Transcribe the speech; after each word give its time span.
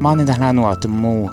Manin 0.00 0.26
tähän 0.26 0.56
nuotu 0.56 0.88
muu, 0.88 1.30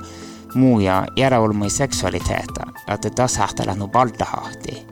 muu 0.55 0.79
ja 0.79 1.05
järjeolmui 1.15 1.69
seksualiteeta, 1.69 2.63
että 2.87 3.09
tässä 3.09 3.39
hähtää 3.39 3.75
nu 3.75 3.87
baldahahti 3.87 4.87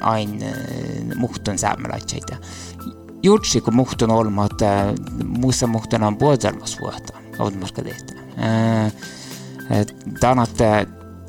ain 0.00 0.44
muhtun 1.16 1.58
saamelaitseita. 1.58 2.36
Jutsi 3.22 3.60
kun 3.60 3.74
muhtun 3.74 4.10
olma, 4.10 4.46
että 4.46 4.94
muussa 5.24 5.66
muhtun 5.66 6.02
on 6.02 6.16
puolelmas 6.16 6.80
vuotta, 6.80 7.18
oudmarka 7.38 7.82
tehtä. 7.82 8.12
Tänät 10.20 10.50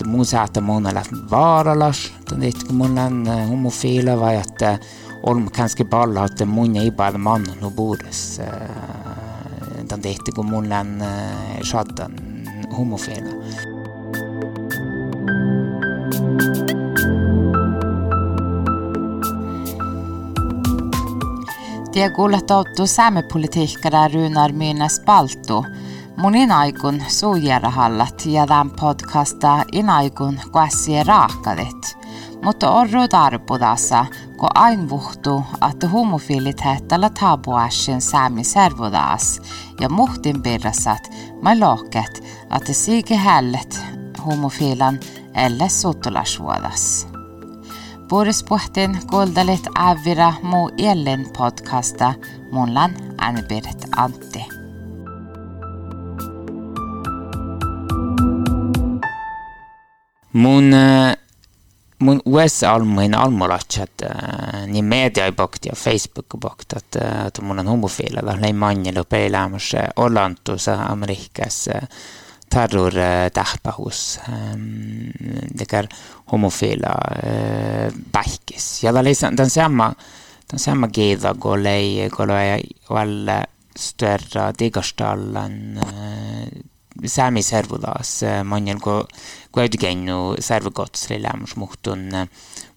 mun 0.06 0.26
säätä 0.26 0.62
monella 0.62 1.02
vaaralas, 1.32 2.14
tänne 2.30 2.52
kun 2.68 2.76
mun 2.76 2.98
on 3.00 3.28
homofiila 3.50 4.20
vai 4.20 4.36
että 4.36 4.80
olma 5.24 5.50
kanske 5.50 5.84
balla, 5.84 6.26
että 6.26 6.46
mun 6.46 6.76
ei 6.76 6.92
bara 6.92 7.18
man 7.18 7.46
no 7.62 7.72
bordes. 7.72 8.42
ta 9.88 9.96
eh, 9.96 10.02
tehty, 10.02 10.32
kun 10.32 10.46
mun 10.46 10.72
är 10.72 11.64
saatan 11.64 12.12
homofeena. 12.78 13.32
Tie 21.92 22.10
kuljettauttu 22.10 22.88
saamepolitiikkaa 22.88 24.08
Runar 24.08 24.52
Myynes 24.52 25.00
Palttu. 25.06 25.66
Munin 26.18 26.52
aikun 26.52 27.02
suujerahallat 27.08 28.26
ja 28.26 28.48
tämän 28.48 28.70
podcasta 28.70 29.64
inaikun 29.72 30.40
kassie 30.52 31.04
raakkadet. 31.04 31.98
Mutta 32.44 32.72
on 32.72 32.90
tarpudassa 33.10 34.06
kun 34.38 34.50
ainvuhtu, 34.56 35.44
että 35.72 35.88
homofiilit 35.88 36.62
häättällä 36.62 37.10
tabuashin 37.20 38.02
saami 38.02 38.44
servodaas. 38.44 39.42
Ja 39.82 39.90
muhtin 39.90 40.42
pirrasat 40.44 41.12
mai 41.42 41.60
lohket, 41.60 42.24
että 42.58 42.74
siike 42.74 43.16
hället 43.16 43.84
homofiilan 44.26 45.00
elle 45.34 45.68
Boris 46.40 47.08
Puolispuhtin 48.10 49.00
kuultelit 49.10 49.68
ävira 49.80 50.34
muu 50.42 50.72
Ellen 50.78 51.26
podcasta. 51.38 52.14
Mullan 52.52 52.92
Anne-Birgit 53.18 53.88
Antti. 53.98 54.46
Mun 60.34 60.74
äh, 60.74 61.18
mun 62.00 62.22
US-almuin 62.26 63.16
almulatset 63.16 63.92
niin 64.68 64.86
media 64.86 65.26
ei 65.26 65.32
bakti 65.32 65.70
ja 65.70 65.76
Facebook 65.76 66.26
bakti, 66.40 66.76
että, 66.78 67.24
että 67.28 67.42
mun 67.42 67.60
on 67.60 67.68
homofiililla, 67.68 68.42
lei 68.42 68.54
manjelu 68.54 69.04
peilämässä 69.04 69.88
Olantussa 69.96 70.74
Amerikassa 70.74 71.72
terror 72.50 72.94
tähpähus 73.34 74.20
dekar 75.60 75.86
homofila 76.32 76.96
pähkis. 78.12 78.84
Ja 78.84 78.94
den 79.38 79.50
samma 79.50 79.94
den 80.52 80.60
samma 80.60 80.88
geda 80.88 81.34
golei 81.34 82.10
golei 82.10 82.62
walla 82.90 83.44
säämi 87.06 87.44
servulas 87.44 88.24
eh, 88.24 88.44
ma 88.44 88.56
olen 88.56 88.78
nagu 88.78 89.04
kuidagi 89.52 89.78
käinud 89.82 90.42
servukotsile, 90.44 91.30
mis 91.40 91.56
muhtun, 91.56 92.10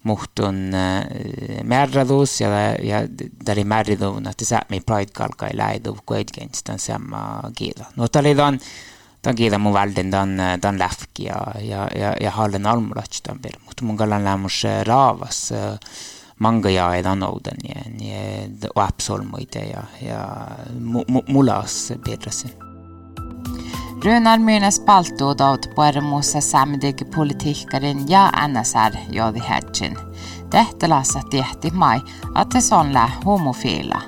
muhtun 0.03 0.61
eh, 0.75 1.65
määralus 1.65 2.41
ja, 2.41 2.51
ja 2.83 3.03
ta 3.45 3.53
oli 3.53 3.65
määralus, 3.65 4.23
että 4.31 4.45
säämi 4.45 4.81
pride 4.81 5.13
kalka 5.13 5.47
ei 5.47 5.57
läidu 5.57 5.97
kuidagi 6.07 6.51
tämän 6.65 6.79
sama 6.79 7.41
kiila. 7.57 7.87
No 7.97 8.09
ta 8.09 8.19
oli 8.19 8.35
tämän, 8.35 8.61
tämän 9.23 9.37
kiilan 9.37 9.61
mun 9.61 9.75
välden 9.75 10.11
tämän, 10.11 10.61
tämän 10.61 10.79
lähki 10.79 11.25
ja, 11.25 11.41
ja, 11.61 11.89
ja, 11.95 12.15
ja 12.21 12.31
hallen 12.31 12.67
almulatsi 12.67 13.23
tämän 13.23 13.43
vielä, 13.43 13.61
mutta 13.65 13.85
mun 13.85 13.97
kallan 13.97 14.25
lämmus 14.25 14.65
eh, 14.65 14.85
raavas 14.85 15.53
manga 16.39 16.71
ja 16.71 16.95
elanouden 16.95 17.57
ja, 17.69 17.83
ja 18.01 18.69
apsolmuide 18.75 19.61
ja, 19.61 19.83
ja 20.03 20.47
mu, 20.81 21.05
mu, 21.09 21.23
mulas 21.29 21.93
piirrasin 22.05 22.70
Runarmyyne 24.05 24.71
spaltuutaut 24.71 25.71
puermuussa 25.75 26.41
samdigi 26.41 27.05
politiikkarin 27.05 28.09
ja 28.09 28.33
NSR 28.49 28.99
jodi 29.11 29.41
hetsin. 29.49 29.97
Tehtelassa 30.51 31.21
tiehti 31.31 31.71
mai, 31.71 32.01
atte 32.35 32.61
son 32.61 32.95
lä 32.95 33.11
homofiila. 33.25 34.03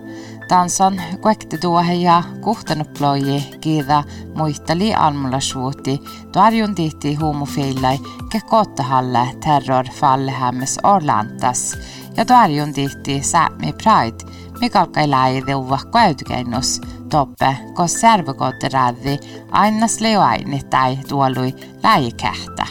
Tanson 0.49 1.01
kuekti 1.21 1.59
tuohe 1.59 1.95
ja 1.95 2.23
kuhtanuploji 2.41 3.45
kiida 3.61 4.05
muihtali 4.35 4.95
almulla 4.95 5.41
suuti, 5.41 6.01
tuarjun 6.33 6.75
tihti 6.75 7.15
homofiilai 7.15 7.99
ke 8.31 8.41
kottahalle 8.41 9.29
terror 9.45 9.85
fallehämmes 10.01 10.79
Orlantas 10.83 11.79
ja 12.17 12.25
tuarjun 12.25 12.73
tihti 12.73 13.23
Sápmi 13.23 13.73
pride– 13.73 14.33
mikalkai 14.63 15.11
läideuva 15.11 15.79
käytkennus 15.93 16.81
toppe 17.11 17.57
kos 17.75 18.01
servokoterävi 18.01 19.19
ainas 19.51 20.01
leuaini 20.01 20.61
tai 20.71 20.99
tuolui 21.09 21.55
läikähtä. 21.83 22.67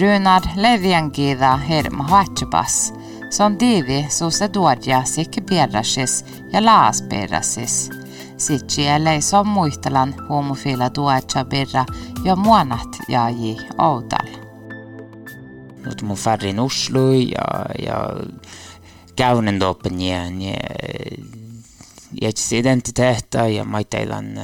Runar 0.00 0.42
levian 0.56 1.10
kiida 1.10 1.56
herma 1.56 2.06
huatsupas– 2.08 2.92
Son 3.34 3.60
divi 3.60 4.06
suusa 4.08 4.54
duodjasi 4.54 5.24
pierrasis 5.48 6.24
ja 6.52 6.64
laasperrasis. 6.64 7.90
Sitsi 8.36 8.86
ellei 8.86 9.22
som 9.22 9.48
muistelan 9.48 10.14
homofila 10.28 10.90
duodja 10.94 11.44
birra 11.44 11.84
jo 12.24 12.36
muonat 12.36 12.98
jaaji 13.08 13.56
outal. 13.78 14.28
Nyt 15.86 16.02
mun 16.02 16.16
färrin 16.16 16.60
Oslo 16.60 17.12
ja, 17.12 17.46
ja 17.86 17.96
käynen 19.16 19.60
dopen 19.60 20.02
ja, 20.02 20.24
ja 20.24 20.56
jätsi 22.22 22.58
identiteettä 22.58 23.46
ja 23.48 23.64
maiteilan 23.64 24.34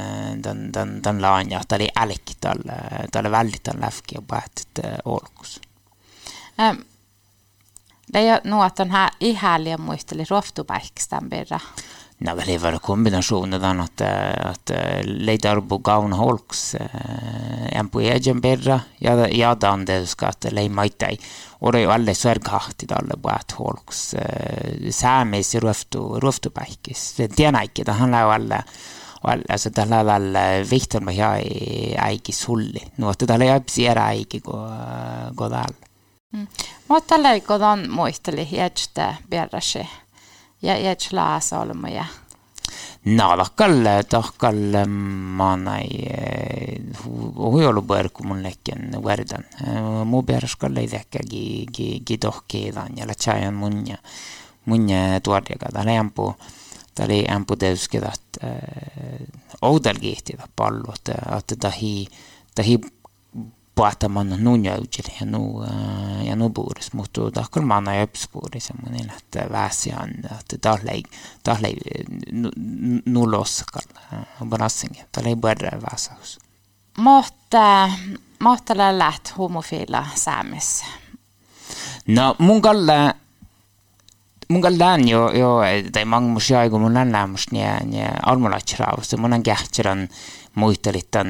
den, 0.43 0.73
den, 0.73 1.03
den 1.03 1.21
laanja, 1.21 1.61
tämä 1.67 1.77
oli 1.77 1.89
älkki 1.95 2.33
tälle, 2.41 2.73
tälle 3.11 3.31
väldigt 3.31 3.63
tälle 3.63 3.81
läfki 3.81 4.15
ja 4.15 4.21
päätet 4.21 4.79
olkus. 5.05 5.61
Ähm, 6.59 6.77
det 8.07 8.19
är 8.19 8.41
nog 8.43 8.63
att 8.63 8.75
den 8.75 8.91
här 8.91 9.09
ihärliga 9.19 9.77
muisteli 9.77 10.23
roftupäikstan 10.23 11.29
birra. 11.29 11.59
Nei, 12.21 12.35
det 12.37 12.53
har 12.53 12.59
vært 12.61 12.83
kombinationer 12.85 13.57
den 13.57 13.79
att, 13.81 14.01
att 14.01 14.71
lejdar 15.05 15.61
på 15.65 15.79
gaun 15.81 16.13
holks 16.13 16.75
en 17.71 17.89
på 17.89 18.01
egen 18.01 18.41
berra 18.41 18.81
ja 19.01 19.27
ja 19.27 19.55
dan 19.55 19.85
det 19.85 20.05
ska 20.07 20.27
att 20.27 20.45
lej 20.53 20.69
majtai 20.69 21.17
och 21.49 21.71
det 21.71 21.81
är 21.81 21.87
alla 21.87 22.13
svärghat 22.13 22.83
i 22.83 22.85
dalle 22.85 23.17
på 23.17 23.29
att 23.29 23.51
holks 23.51 24.15
samis 24.91 25.55
rufto 25.55 26.19
rufto 26.19 26.49
bikes 26.49 27.13
det 27.15 27.39
är 27.39 27.51
nike 27.51 27.83
det 27.83 27.91
handlar 27.91 28.21
ju 28.21 28.33
alla 28.33 28.63
alltså 29.21 29.69
det 29.69 29.81
handlar 29.81 30.03
väl 30.03 30.63
vikten 30.63 31.05
med 31.05 31.15
jag 31.15 31.39
är 31.97 32.11
inte 32.11 32.31
sulli 32.31 32.91
nu 32.95 33.05
att 33.05 33.19
det 33.19 33.45
jag 33.45 33.69
ser 33.69 33.95
är 33.95 34.13
inte 34.13 34.39
gå 34.39 34.77
gå 35.31 35.49
dal 35.49 35.73
Mm. 36.33 36.47
Mutta 36.87 37.17
leikodan 37.17 37.89
muisteli 37.89 38.43
hiestä 38.43 39.15
pieräsi 39.29 39.89
ja, 40.61 40.77
ja 40.77 40.95
klaas 40.95 41.53
olema 41.53 41.89
ja. 41.89 42.05
No, 43.05 43.31
tahkal, 43.37 43.87
tahkal 44.09 44.59
maanai 44.85 45.87
eh, 46.05 46.75
huiolupõõrku 47.01 48.27
mul 48.29 48.43
lekken 48.45 48.93
võrdan. 49.01 49.47
Eh, 49.65 49.79
mu 50.05 50.21
peres 50.27 50.53
ka 50.61 50.69
ei 50.77 50.87
tehkegi 50.91 51.43
ki, 51.73 51.87
ki 52.05 52.17
tohkeedan 52.21 52.99
ja 53.01 53.07
lähtsai 53.09 53.47
on 53.47 53.57
munja, 53.57 53.97
munja 54.69 55.17
tuorjaga. 55.25 55.71
Ta 55.73 55.81
oli 55.81 55.97
ampu, 55.97 56.27
ta 56.93 57.07
oli 57.09 57.23
ampu 57.25 57.57
täyskeda, 57.57 58.13
et 58.13 58.41
eh, 58.45 59.25
oudal 59.65 59.97
kihti 59.97 60.37
ta 60.37 60.45
pallu, 60.45 60.93
et 60.93 61.57
ta 61.57 61.73
hi, 61.73 62.05
ta 62.53 62.63
hi 62.69 62.77
vaatama 63.81 64.23
noh, 64.23 64.39
Nuno 64.39 64.69
ja 64.69 65.25
Nuu 65.25 65.63
ja 66.25 66.35
Nuburis 66.35 66.93
muutuvad 66.93 67.37
ahkul 67.41 67.65
maana 67.67 67.95
ja 67.97 68.05
õppuspuuris 68.07 68.69
ja 68.69 68.77
mõni 68.77 69.03
läht 69.07 69.39
väsi 69.51 69.93
on 69.97 70.13
tahle, 70.61 71.01
tahle 71.43 71.73
null 73.05 73.33
oskal 73.39 73.87
õppurassingi, 74.41 75.07
talle 75.11 75.33
ei 75.33 75.39
põrra 75.41 75.75
väsaus. 75.81 76.37
Mohta, 76.97 77.89
mohtale 78.39 78.91
läht 78.97 79.33
homofiila 79.37 80.05
saamis? 80.15 80.81
No 82.07 82.35
mun 82.39 82.61
kalle 82.61 83.20
mul 84.51 84.81
on 84.81 85.07
ju, 85.07 85.21
ju 85.39 85.49
täimang 85.91 86.29
mul 86.33 86.41
ja 86.49 86.69
mul 86.69 86.95
on 86.95 87.11
lämmus 87.11 87.51
nii, 87.51 87.65
nii 87.85 88.07
armulatšraavus, 88.23 89.15
mul 89.17 89.33
on 89.33 89.43
kähtsärän 89.43 90.07
muistelitan 90.55 91.27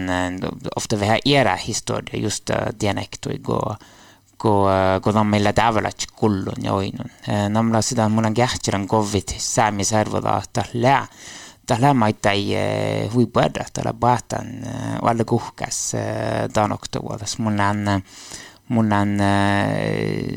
ofta 0.76 1.00
vähän 1.00 1.20
era 1.26 1.56
historia 1.56 2.22
just 2.22 2.50
dialektoi 2.82 3.40
go 3.40 3.76
kun 4.42 4.70
kun 5.02 5.18
on 5.18 5.28
meillä 5.28 5.54
täväläts 5.54 6.08
kullun 6.16 6.64
ja 6.64 6.74
oinun. 6.74 7.12
Namla 7.50 7.82
sitä 7.82 8.10
mul 8.10 8.26
on 8.26 8.34
kähtsärän 8.34 8.88
kovit 8.88 9.36
saami 9.38 9.84
servoda 9.84 10.42
tällä. 10.54 11.08
Tällä 11.68 11.94
maita 11.94 12.32
ei 12.32 12.56
huipuada, 13.14 13.66
tällä 13.74 13.94
baatan, 13.94 14.48
valle 15.04 15.24
kuhkas 15.24 15.92
tanoktuvuodas. 16.54 17.38
Mun 17.38 17.60
on, 17.60 18.02
mun 18.68 18.94
on, 18.94 19.18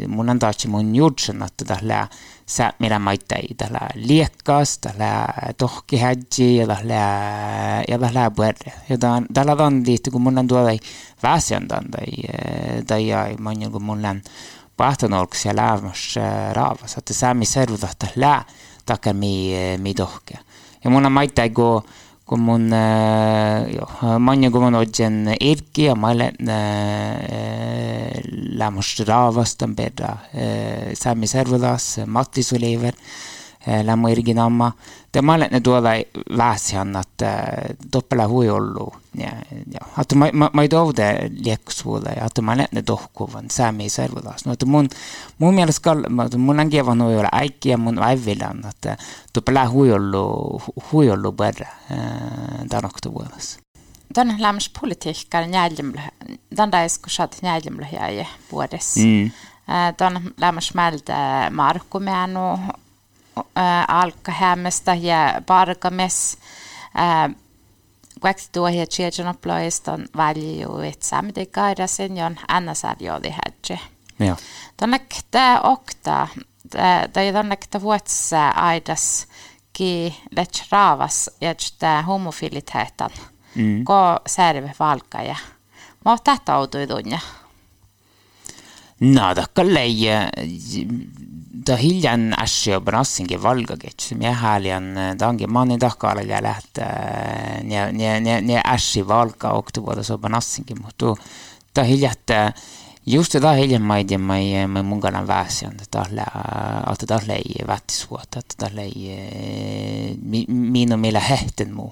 mun 0.09 0.31
on 0.31 0.39
taas 0.39 0.67
mun 0.67 0.97
juursen, 0.97 1.43
että 1.43 1.65
tällä 1.65 2.09
saab 2.47 2.75
minema 2.79 3.11
Aitai, 3.11 3.55
ta 3.57 3.67
läheb 3.71 3.97
Liekas, 4.09 4.79
ta 4.79 4.91
läheb 4.99 5.57
Tohki 5.59 5.99
Hädži 5.99 6.57
ja 6.57 6.67
ta 6.67 6.77
läheb, 6.83 7.85
ja 7.89 7.99
ta 7.99 8.11
läheb 8.15 8.39
Võrre. 8.39 8.73
ja 8.89 8.99
ta 8.99 9.13
on, 9.13 9.27
täällä 9.35 9.57
on 9.65 9.83
tietysti, 9.83 10.11
kun 10.11 10.23
mulla 10.23 10.41
on 10.41 10.49
tuolla 10.49 10.79
väsäntänyt 11.23 11.91
tai, 12.87 13.07
tai 13.11 13.37
mä 13.39 13.55
niin 13.55 13.73
kuin 13.73 13.85
mulla 13.85 14.09
on 14.11 14.23
pahtanolk 14.77 15.35
siellä 15.35 15.67
lämmässä 15.67 16.49
äh, 16.49 16.53
raavassa, 16.55 16.99
että 16.99 17.15
saa 17.15 17.35
missä 17.35 17.67
ruuta, 17.67 17.89
että 17.91 18.07
lää 18.17 18.45
takia 18.87 19.15
mi, 19.15 19.55
äh, 19.57 19.79
mi 19.79 19.95
tohkia. 19.95 20.39
Ja 20.85 20.91
mulla 20.91 21.07
on 21.07 21.19
Aitai, 21.19 21.51
kun 21.51 21.83
kun 22.25 22.41
mun 22.41 22.73
äh, 22.73 24.19
manja 24.19 24.49
govan 24.49 24.79
odgen 24.79 25.29
evki 25.35 25.83
eh, 25.85 25.89
ja 25.91 25.95
mailen 25.95 26.49
äh, 26.49 28.21
lämmus 28.59 28.95
raavastan 29.05 29.75
bedda 29.77 30.19
äh, 30.33 30.95
Sami 30.97 31.27
Servolas, 31.27 31.99
eh, 31.99 32.07
Mattis 32.07 32.53
Oliver, 32.53 32.95
äh, 32.97 33.34
lämmö 33.83 34.11
irginamma. 34.11 34.73
Te 35.13 35.23
mallet 35.23 35.51
ne 35.51 35.61
tuolla 35.61 35.91
väsihan, 36.37 36.97
että 36.97 37.45
toppela 37.91 38.29
hui 38.29 38.51
ollut. 38.51 38.95
Ja, 39.19 39.33
ja, 39.73 39.81
että 40.01 40.15
mä, 40.15 40.31
mä, 40.33 40.51
mä 40.53 40.63
ei 40.63 40.69
toude 40.69 41.31
liekkusuulle, 41.45 42.09
että 42.27 42.43
mallet 42.43 42.73
ne 42.73 42.83
tohkuvan 42.83 43.45
säämi 43.51 43.89
servulas. 43.89 44.47
No, 44.47 44.53
että 44.53 44.67
mun, 44.67 44.89
mun 45.39 45.55
mielestä 45.55 45.83
kall, 45.83 46.05
mun 46.39 46.61
on 46.61 46.71
kieva 46.71 46.95
nui 46.95 47.17
olla 47.17 47.29
äikki 47.33 47.69
ja 47.69 47.79
mun 47.79 47.97
väivilän, 47.97 48.63
että 48.71 48.97
toppela 49.33 49.69
hui 49.69 49.93
ollut, 49.93 50.63
hui 50.93 51.11
ollut 51.11 51.37
perä 51.37 51.69
tämän 52.69 52.85
oktovuodessa. 52.85 53.61
Tänne 54.15 54.35
lämmäs 54.39 54.71
politiikkaan 54.81 55.53
jäljemlä, 55.53 56.03
tänne 56.57 56.85
iskusat 56.85 57.39
jäljemlä 57.43 57.87
jäi 57.93 58.27
vuodessa. 58.53 59.01
Mm. 59.01 59.31
Tänne 59.97 60.21
lämmäs 60.41 60.75
meiltä 60.75 61.51
Markku 61.55 62.01
Mänu 62.01 62.59
alkahämmestä 63.89 64.95
ja 64.95 65.43
parkames 65.47 66.39
Kuekti 68.21 68.49
tuo 68.53 68.69
ja 68.69 68.87
tjejen 68.87 69.29
oploiston 69.29 70.07
välju 70.17 70.79
et 70.81 71.03
samde 71.03 71.47
kaira 71.47 71.87
sen 71.87 72.17
jon 72.17 72.37
jodi 73.01 73.31
hädje. 73.31 73.81
Ja. 74.19 74.37
Tonnek 74.77 75.15
tää 75.31 75.61
okta, 75.61 76.29
tai 77.13 77.33
tonnek 77.33 77.67
tää 77.67 77.81
vuotsa 77.81 78.49
aidas 78.49 79.27
ki 79.73 80.17
lech 80.37 80.67
raavas 80.71 81.31
ja 81.41 81.55
tää 81.79 82.03
homofiliteetan. 82.03 83.11
Mm. 83.55 83.85
Ko 83.85 84.21
serve 84.27 84.73
valkaja. 84.81 85.37
Mä 86.05 86.11
oon 86.11 86.19
tätä 86.25 86.57
outui 86.57 86.87
tunja. 86.87 87.19
Nadakalleie 89.05 90.31
ta 91.65 91.77
hiljan 91.77 92.35
äsja 92.41 92.73
jopa 92.73 92.99
assinkin 92.99 93.43
valkaketsu. 93.43 94.15
Mie 94.15 94.33
häälien 94.33 94.95
tanki 95.19 95.47
maani 95.47 95.79
tahkaalaja 95.79 96.43
lähtää. 96.43 97.61
Ne 98.43 98.63
ässi 98.67 99.09
valkaa 99.09 99.53
oktuvuodessa 99.53 100.15
jopa 100.15 100.29
assinkin, 100.33 100.83
mutta 100.83 101.15
ta 101.75 101.81
äh, 101.81 101.89
hiljattaa 101.89 102.53
just 103.07 103.33
ta 103.41 103.53
hiljan 103.53 103.83
mai 103.83 104.05
de 104.09 104.19
mai 104.19 104.67
mai 104.67 104.83
mungana 104.83 105.27
väsian 105.27 105.77
ta 105.91 106.05
la 106.11 106.25
att 106.87 107.05
ta 107.07 107.21
lei 107.27 107.65
vättisvuot 107.67 108.37
att 108.37 108.55
ta 108.57 108.69
lei 108.73 108.93
minu 110.49 110.97
millä 110.97 111.21
hehten 111.21 111.75
mu 111.75 111.91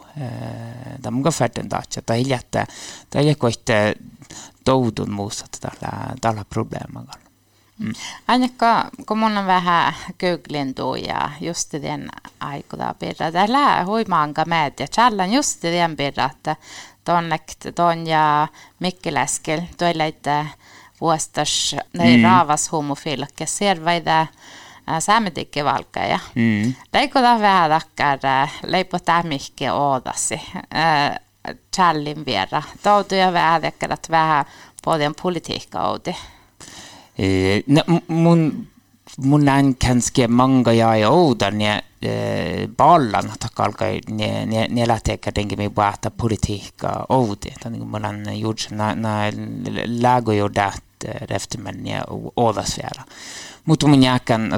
ta 1.02 1.10
munga 1.10 1.30
färden 1.30 1.68
ta 1.68 1.82
ta 2.06 2.14
hiljatta 2.14 2.66
ta 3.10 3.18
hiljakoitte 3.18 3.94
toudun 4.64 5.10
muussa 5.10 5.46
tällä, 5.60 6.14
tällä 6.20 6.44
probleemalla. 6.44 7.12
Mm. 7.78 7.92
Ainakaan 8.28 8.90
kun 9.06 9.18
mun 9.18 9.38
on 9.38 9.46
vähän 9.46 9.94
googlintu 10.20 10.94
ja 10.94 11.30
just 11.40 11.72
den 11.72 12.10
aikoda 12.40 12.94
pirra. 12.98 13.32
Täällä 13.32 13.84
huimaanka 13.84 14.44
meet 14.44 14.80
ja 14.80 14.86
challan 14.86 15.32
just 15.32 15.62
den 15.62 15.96
pirra, 15.96 16.30
että 16.32 16.56
tonnekt 17.04 17.66
ton 17.74 18.06
ja 18.06 18.48
Mikkeläskel 18.78 19.60
toileita 19.78 20.46
vuostas 21.02 21.76
nei 21.98 22.16
mm. 22.16 22.22
raavas 22.22 22.68
homofilkke 22.72 23.46
servaida 23.46 24.26
saametikke 24.98 25.64
valkaja. 25.64 26.18
Mm. 26.34 26.74
Leikoda 26.92 27.40
vähän 27.40 27.70
takkar 27.70 28.48
leipo 28.66 28.98
tämihke 28.98 29.72
oodasi. 29.72 30.40
Challin 31.76 32.26
viera. 32.26 32.62
Toutuja 32.82 33.32
vähän 33.32 33.62
tekevät 33.62 34.10
vähän 34.10 34.44
paljon 34.84 35.14
politiikkaa 35.22 35.90
outi. 35.90 36.16
Eh, 37.18 37.62
no, 37.66 37.82
mun 38.08 38.68
mun 39.18 39.48
on 39.48 39.74
kanske 39.74 40.28
många 40.28 40.72
jag 40.72 41.00
är 41.00 41.10
oudan 41.10 41.60
ja 41.60 41.80
ballan 42.76 43.30
att 43.30 43.54
kalka 43.54 43.84
ne 44.08 44.46
ne 44.46 44.66
ne 44.70 44.86
lähtee 44.86 45.16
kuitenkin 45.16 45.58
me 45.58 45.70
päätä 45.70 46.10
politiikkaa 46.10 47.06
outi. 47.08 47.54
Tämän 47.60 47.86
mun 47.88 48.04
on 48.04 48.22
na 48.70 48.94
na 48.94 49.18
lago 50.00 50.32
jo 50.32 50.48
dat 50.54 50.82
rehtimäniä 51.30 52.02
odasfera. 52.36 53.04
Mutta 53.64 53.86
mun 53.86 54.02
jälkeen 54.02 54.50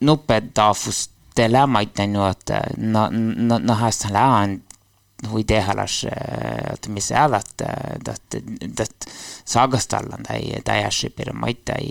nopea 0.00 0.40
taafus 0.54 1.10
teillä 1.34 1.66
maittanut, 1.66 2.30
että 2.30 2.60
no, 2.76 3.08
no, 3.36 3.58
no 3.58 3.74
haastan 3.74 4.12
lähen 4.12 4.62
hui 5.30 5.44
tehalas, 5.44 6.06
että 6.72 6.88
missä 6.88 7.24
alat, 7.24 7.46
että 8.78 9.06
saagastallan 9.44 10.22
tai, 10.28 10.40
tai 10.64 10.84
ässipirmaita 10.84 11.60
tai 11.64 11.84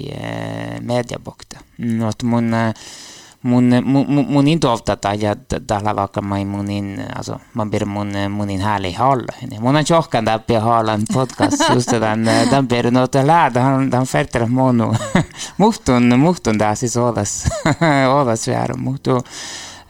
mediabokta. 0.81 1.59
No, 1.77 2.09
että 2.09 2.25
mun 2.25 2.53
äh, 2.53 2.73
mun 3.41 3.83
mun 3.85 4.25
mun 4.29 4.47
intovtata 4.47 5.13
ja 5.13 5.35
tällä 5.67 5.95
vaikka 5.95 6.21
mai 6.21 6.45
munin 6.45 7.03
alltså 7.15 7.39
man 7.53 7.71
ber 7.71 7.85
mun 7.85 8.13
munin 8.29 8.61
härlig 8.61 8.95
hall 8.95 9.21
mun 9.59 9.75
on 9.75 9.85
tjockan 9.85 10.25
där 10.25 10.38
på 10.38 10.59
hallan 10.59 11.05
podcast 11.13 11.69
just 11.73 11.91
den 11.91 12.25
den 12.51 12.67
ber 12.67 12.91
något 12.91 13.15
att 13.15 13.25
lära 13.25 13.61
han 13.61 13.89
den 13.89 14.05
färter 14.05 14.45
mono 14.45 14.95
muhtun 15.57 16.19
muhtun 16.19 16.57
där 16.57 16.75
siis 16.75 16.97
odas 16.97 17.45
odas 18.21 18.47
väärin 18.47 18.79
muhtun 18.83 19.21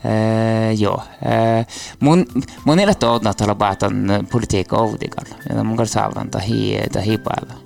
Uh, 0.06 0.82
joo. 0.82 1.02
Uh, 1.22 1.66
mun, 2.00 2.26
mun 2.66 2.80
ei 2.80 2.86
ole 2.86 2.92
että 2.92 3.44
olla 3.44 3.56
päätän 3.56 4.28
politiikka 4.32 4.78
outikalla. 4.78 5.36
Ja 5.50 5.64
mun 5.64 5.78
kanssa 5.78 6.00
saavan 6.00 6.30
tahi, 6.30 6.80
tahi 6.92 7.18
päällä. 7.18 7.61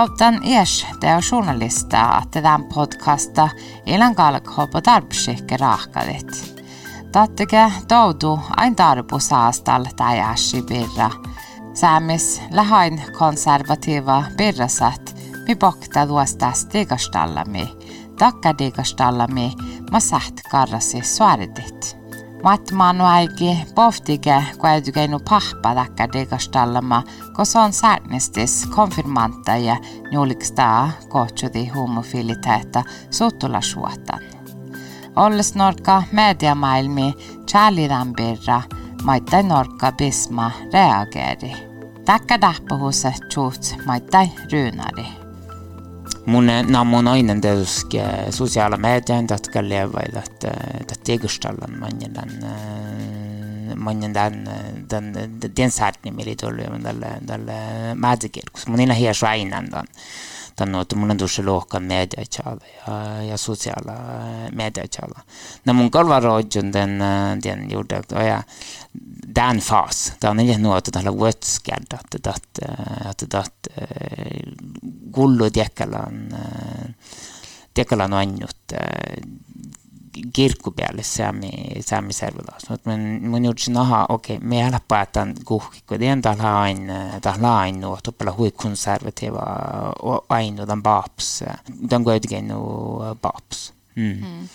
On 0.00 1.20
journalista, 1.32 2.20
että 2.22 2.42
tämän 2.42 2.64
podcasta 2.64 3.48
ilan 3.86 4.14
kalkho 4.14 4.66
på 4.66 4.80
darbskikke 4.84 5.56
rahkadit. 5.56 6.62
Tattike 7.12 7.72
toudu 7.88 8.40
ain 8.56 8.76
darbu 8.76 9.18
saastal 9.18 9.84
tai 9.96 10.20
äsi 10.20 10.62
birra. 10.62 11.10
Säämis 11.74 12.42
lähain 12.50 13.02
konservativa 13.18 14.24
birrasat 14.36 15.16
mi 15.48 15.56
bokta 15.56 16.06
luostas 16.06 16.60
stigastallami 16.60 17.68
takkadiikastallami 18.18 19.52
ma 19.90 20.00
säht 20.00 20.40
karrasi 20.50 21.02
suaridit. 22.44 22.70
Mat 22.70 22.70
manu 22.72 23.04
aigi 23.04 23.58
pohtige 23.74 24.44
kuäytykeinu 24.58 25.18
pahpa 25.18 25.74
takkadiikastallama, 25.74 27.02
kun 27.36 27.46
se 27.46 27.58
on 27.58 27.72
säätnistis 27.72 28.66
konfirmanta 28.66 29.56
ja 29.56 29.76
nuulikstaa 30.12 30.90
kohtsudi 31.08 31.66
homofiliteetta 31.66 32.82
suutulasuotan. 33.10 34.20
Olles 35.16 35.54
norka 35.54 36.02
mediamaailmi 36.12 37.14
chalidanbirra, 37.46 38.62
maittai 39.04 39.42
norka 39.42 39.92
bisma 39.92 40.50
reageeri. 40.72 41.52
Takka 42.04 42.40
dahpahuset 42.40 43.20
tjuut 43.28 43.76
maittai 43.86 44.30
ryynari. 44.52 45.23
Mun 46.26 46.46
na 46.46 46.84
mun 46.84 47.08
ainen 47.08 47.40
tedusk 47.40 47.94
sosiaala 48.30 48.76
meedian 48.76 49.26
tatka 49.26 49.62
levaid 49.62 50.16
että 50.16 50.52
että 50.80 50.94
tegustallan 51.04 51.78
manjen 51.78 52.14
den 52.14 52.46
manjen 53.76 54.14
den 54.14 54.48
den 54.90 55.14
den 55.56 55.70
saatni 55.70 56.10
mili 56.10 56.36
tollu 56.36 56.62
tälle 56.82 57.06
tälle 57.26 57.52
mädikirkus 57.94 58.66
mun 58.66 58.80
ina 58.80 58.94
hias 58.94 59.22
ainan 59.22 59.72
dan 59.72 59.86
dan 60.58 60.80
että 60.80 60.96
mun 60.96 61.16
tuossa 61.16 61.46
lohkan 61.46 61.82
media 61.82 62.24
chala 62.30 62.60
ja 62.86 63.22
ja 63.22 63.36
sosiaala 63.36 63.92
media 64.52 64.88
chala 64.88 65.20
na 65.64 65.72
mun 65.72 65.90
kalvaroidjun 65.90 66.72
den 66.72 66.98
den 67.44 67.70
gjorde 67.70 67.96
att 67.96 68.10
ja 68.10 68.42
den 69.36 69.60
fas 69.60 70.12
den 70.20 70.40
är 70.40 70.58
nog 70.58 70.76
att 70.76 70.92
det 70.92 71.04
har 71.04 71.28
att 71.28 71.60
att 73.34 73.68
gullu 75.14 75.50
tekkälän, 75.50 76.28
tekkälän 77.74 78.12
on 78.12 78.18
ainult 78.18 78.56
kirkku 80.32 80.70
peale 80.70 81.02
saami, 81.02 81.50
saami 81.80 82.12
servulas. 82.12 82.68
Mutta 82.70 82.90
mun, 82.90 83.28
mun 83.28 83.44
juuri 83.44 83.72
naha, 83.72 84.06
okei, 84.08 84.36
okay, 84.36 84.48
me 84.48 84.64
ei 84.64 84.70
päätän 84.88 85.34
kuhki, 85.44 85.82
kun 85.86 85.98
teidän 85.98 86.22
tahla 86.22 86.60
aina, 86.60 87.20
tahla 87.20 87.58
aina, 87.58 87.96
tuppella 88.02 88.34
huikun 88.36 88.76
servetiva 88.76 89.42
aina, 90.28 90.66
tämän 90.66 90.82
paaps. 90.82 91.44
Tämän 91.88 92.04
kuitenkin 92.04 92.52
paaps. 93.22 93.72
Mm. 93.96 94.02
Mm. 94.02 94.48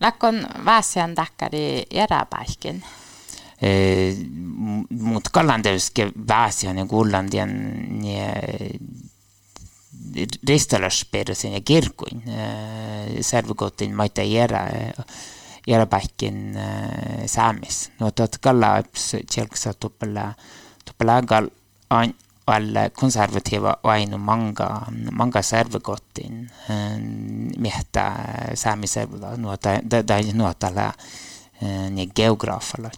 Lakkon 0.00 0.46
väsian 0.64 1.14
takkari 1.14 1.82
järäpäihkin. 1.94 2.84
E, 3.62 3.70
Mutta 4.90 5.30
kallan 5.32 5.62
tietysti 5.62 6.02
väsian 6.28 6.78
ja 6.78 6.86
kullan 6.86 7.30
tien 7.30 7.78
ristalaspersen 10.48 11.52
ja 11.52 11.60
kirkuin 11.60 12.22
servukotin 13.20 13.94
maita 13.94 14.22
jera 14.22 14.66
jera 15.66 15.86
pähkin 15.86 16.58
saamis. 17.26 17.90
No 18.00 18.10
tot 18.10 18.38
kalla 18.38 18.82
tjelksa 19.34 19.74
tuppela 19.74 20.32
tuppela 20.84 21.22
gal 21.22 21.48
an 21.90 22.14
alla 22.46 22.90
konservativa 22.90 23.76
ainu 23.82 24.18
manga 24.18 24.82
manga 25.12 25.42
servukotin 25.42 26.50
mehtä 27.58 28.12
saamiservulla 28.54 29.36
nuota 29.36 29.70
da 29.90 30.22
nuota 30.34 30.74
la 30.74 30.92
ni 31.90 32.06
geografalla 32.06 32.90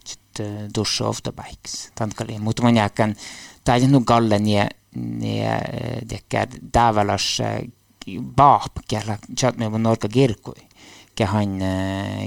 dusha 0.75 1.09
ofta 1.09 1.33
bikes 1.33 1.91
tankali 1.95 2.39
mutta 2.39 2.63
man 2.63 2.77
jäkan 2.77 3.17
tai 3.65 3.87
nu 3.87 4.01
galle 4.01 4.39
nie 4.39 4.69
dekar 6.03 6.49
davalas 6.61 7.41
baap 8.07 8.83
kella 8.89 9.19
chat 9.37 9.59
me 9.59 9.69
norka 9.79 10.09
girkui 10.09 10.63
ke 11.17 11.25
han 11.25 11.59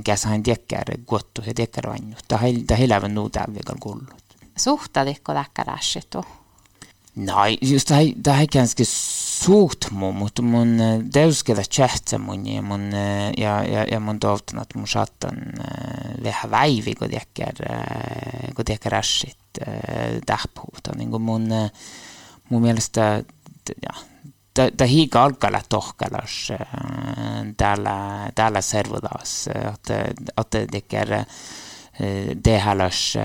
kes 0.03 0.25
han 0.25 0.43
dekkar 0.43 0.95
gottu 1.07 1.45
ja 1.45 1.53
dekkar 1.53 1.91
vannu 1.93 2.15
ta 2.27 2.37
hel 2.41 2.65
ta 2.65 2.75
helavan 2.75 3.13
nu 3.13 3.29
tävvigal 3.29 3.79
kullut 3.79 4.37
suhtadikko 4.57 5.33
läkkärashitu 5.33 6.25
Nej, 7.13 7.57
just 7.61 7.87
det 7.87 7.95
här, 7.95 8.13
det 8.15 8.31
här 8.31 8.41
är 8.43 8.47
ganska 8.47 8.85
svårt 8.85 9.91
mot 9.91 10.39
mun 10.39 11.09
deuskeda 11.09 11.63
chatta 11.63 12.17
mun 12.17 12.45
ja 12.45 12.61
mun 12.61 12.91
ja 13.37 13.63
ja 13.63 13.85
ja 13.87 13.99
mun 13.99 14.19
dovtan 14.19 14.59
att 14.59 14.75
mun 14.75 14.85
chattan 14.85 15.59
vähän 16.23 16.51
väivi 16.51 16.93
kun 16.93 17.09
dekkar 17.09 17.53
kun 18.55 18.65
dekkar 18.65 18.91
rashit 18.91 19.59
dahpuuta 20.27 20.95
niin 20.95 21.11
kuin 21.11 21.21
mun 21.21 21.69
mun 22.49 22.61
mielestä 22.61 23.23
ja, 23.67 24.03
tämä 24.77 24.87
hiika 24.87 25.23
alkaa 25.23 25.61
tohkalas 25.69 26.51
täällä, 27.57 28.29
täällä 28.35 28.61
servudas, 28.61 29.49
että, 29.73 30.05
että 30.37 30.67
tekee 30.71 31.25
det 32.45 32.59
halas 32.59 33.17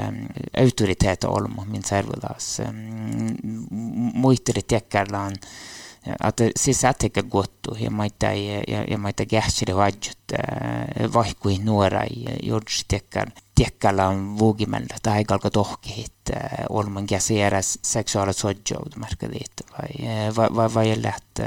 autoriteet 0.57 1.25
olmo 1.25 1.65
min 1.65 1.85
servudas. 1.85 2.63
Muisteri 4.15 4.63
tekärlaan 4.63 5.33
Att 6.21 6.41
siis 6.57 6.85
ätega 6.85 7.23
kohtu 7.23 7.77
ja 7.81 7.91
ma 7.91 8.05
ei 8.05 8.11
tea 8.19 8.33
ja, 8.69 8.85
ja 8.91 8.99
ma 8.99 9.09
ei 9.09 9.17
tea 9.17 9.27
kähtsile 9.27 9.77
vaidjut 9.77 10.35
vahkui 11.15 11.59
noora 11.65 12.03
George 12.43 12.85
Tekkar. 12.89 13.31
Tekkalla 13.55 14.07
on 14.09 14.39
vuokimällä 14.39 14.97
tai 15.03 15.13
aikalko 15.13 15.51
tohki, 15.51 16.05
että 16.05 16.49
olman 16.69 17.07
käsi 17.07 17.41
eräs 17.41 17.79
seksuaalit 17.83 18.37
sodjoud 18.37 18.97
märkadiit 18.97 19.63
vai, 19.73 20.33
vai, 20.37 20.49
vai, 20.57 20.75
vai 20.75 21.03
läht 21.03 21.41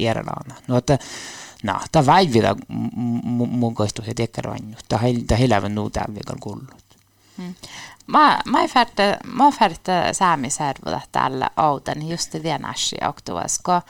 järelaana. 0.00 0.54
No, 0.68 0.76
että 0.76 0.98
no, 1.62 1.80
ta 1.92 2.06
väivida 2.06 2.56
mun 2.68 3.74
koistu 3.74 4.02
se 4.02 4.14
Tekkar 4.14 4.50
vannu. 4.50 4.76
Ta, 4.88 5.00
ta 5.26 5.36
helävän 5.36 5.74
nuu 5.74 5.90
täällä 5.90 6.36
kullut. 6.40 6.85
Mm. 7.38 7.54
Mä, 8.06 8.38
mä 8.44 8.68
färte, 8.68 9.16
mä 9.24 9.50
färte 9.50 9.92
saamisarvoda 10.12 11.00
tällä 11.12 11.50
ouden 11.56 12.08
just 12.08 12.34
i 12.34 12.42
den 12.42 12.64
asia 12.64 13.08
oktovasko. 13.08 13.80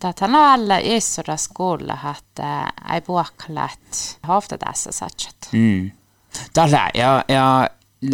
Tätä 0.00 0.24
on 0.24 0.34
alla 0.34 0.78
isoda 0.78 1.36
skola 1.36 1.98
että 2.18 2.72
ei 2.94 3.02
vuokkalat 3.08 4.18
hofta 4.28 4.58
tässä 4.58 4.92
satchat. 4.92 5.36
Mm. 5.52 5.90
Tällä 6.52 6.90
ja 6.94 7.24
ja 7.28 7.70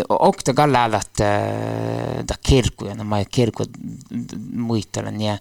okta 0.08 0.54
kallat 0.54 1.10
da 2.28 2.34
kirkkuja, 2.42 2.94
no 2.94 3.04
mä 3.04 3.24
kirkku 3.30 3.64
muistelen 4.52 5.20
ja 5.20 5.38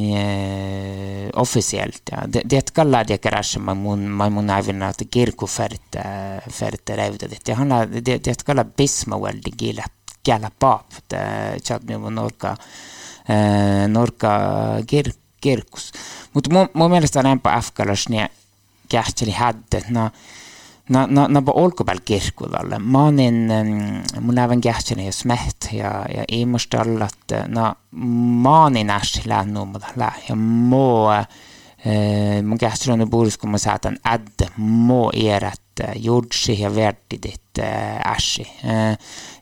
Eh, 0.00 1.30
officiellt. 1.34 2.08
Ja. 2.12 2.24
Det, 2.26 2.42
det 2.44 2.74
kalla 2.74 3.04
deklarasje 3.04 3.60
man, 3.60 4.08
man 4.08 4.32
må 4.32 4.40
nevne 4.40 4.88
att 4.88 5.02
kirka 5.12 5.46
forterevde 5.46 7.28
det. 7.28 7.44
Det 7.44 7.52
handler 7.52 7.86
det, 7.86 8.24
det 8.24 8.44
kalla 8.44 8.64
bismawel 8.64 9.40
de 9.40 9.82
galapap 10.24 10.94
det 11.08 11.60
chadnum 11.62 12.14
norka 12.14 12.56
eh, 13.26 13.88
norka 13.88 14.82
kirk 14.86 15.16
kirkus. 15.42 15.92
Mutta 16.32 16.50
mun, 16.50 16.68
mun 16.74 16.90
mielestä 16.90 17.18
on 17.18 17.26
enpä 17.26 17.52
afkalasnia 17.52 18.28
kähteli 18.88 19.30
häddet. 19.30 19.90
No, 19.90 20.10
na 20.92 21.06
na 21.06 21.26
na 21.28 21.40
ba 21.42 21.52
olkobal 21.52 22.00
kirkudalle 22.04 22.78
manin 22.78 23.48
mun 24.20 24.38
även 24.38 24.60
kähtseni 24.60 25.06
ja 25.06 25.12
smet 25.12 25.68
ja 25.72 26.06
ja 26.16 26.24
imustallat 26.28 27.32
na 27.48 27.74
manin 27.90 28.90
äsillä 28.90 29.44
numalla 29.44 30.12
ja 30.28 30.36
mo 30.36 31.10
mun 32.42 32.58
kähtseni 32.58 33.06
burisku 33.06 33.46
mun 33.46 33.58
saatan 33.58 33.98
ad 34.04 34.48
mo 34.56 35.10
erat 35.14 35.80
jordsi 35.96 36.60
ja 36.60 36.74
vertidit 36.74 37.58
äsi 38.16 38.46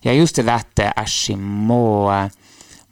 ja 0.04 0.12
just 0.12 0.37
det 0.37 0.54
att 0.54 0.78
äsi 0.97 1.37
mo 1.37 2.11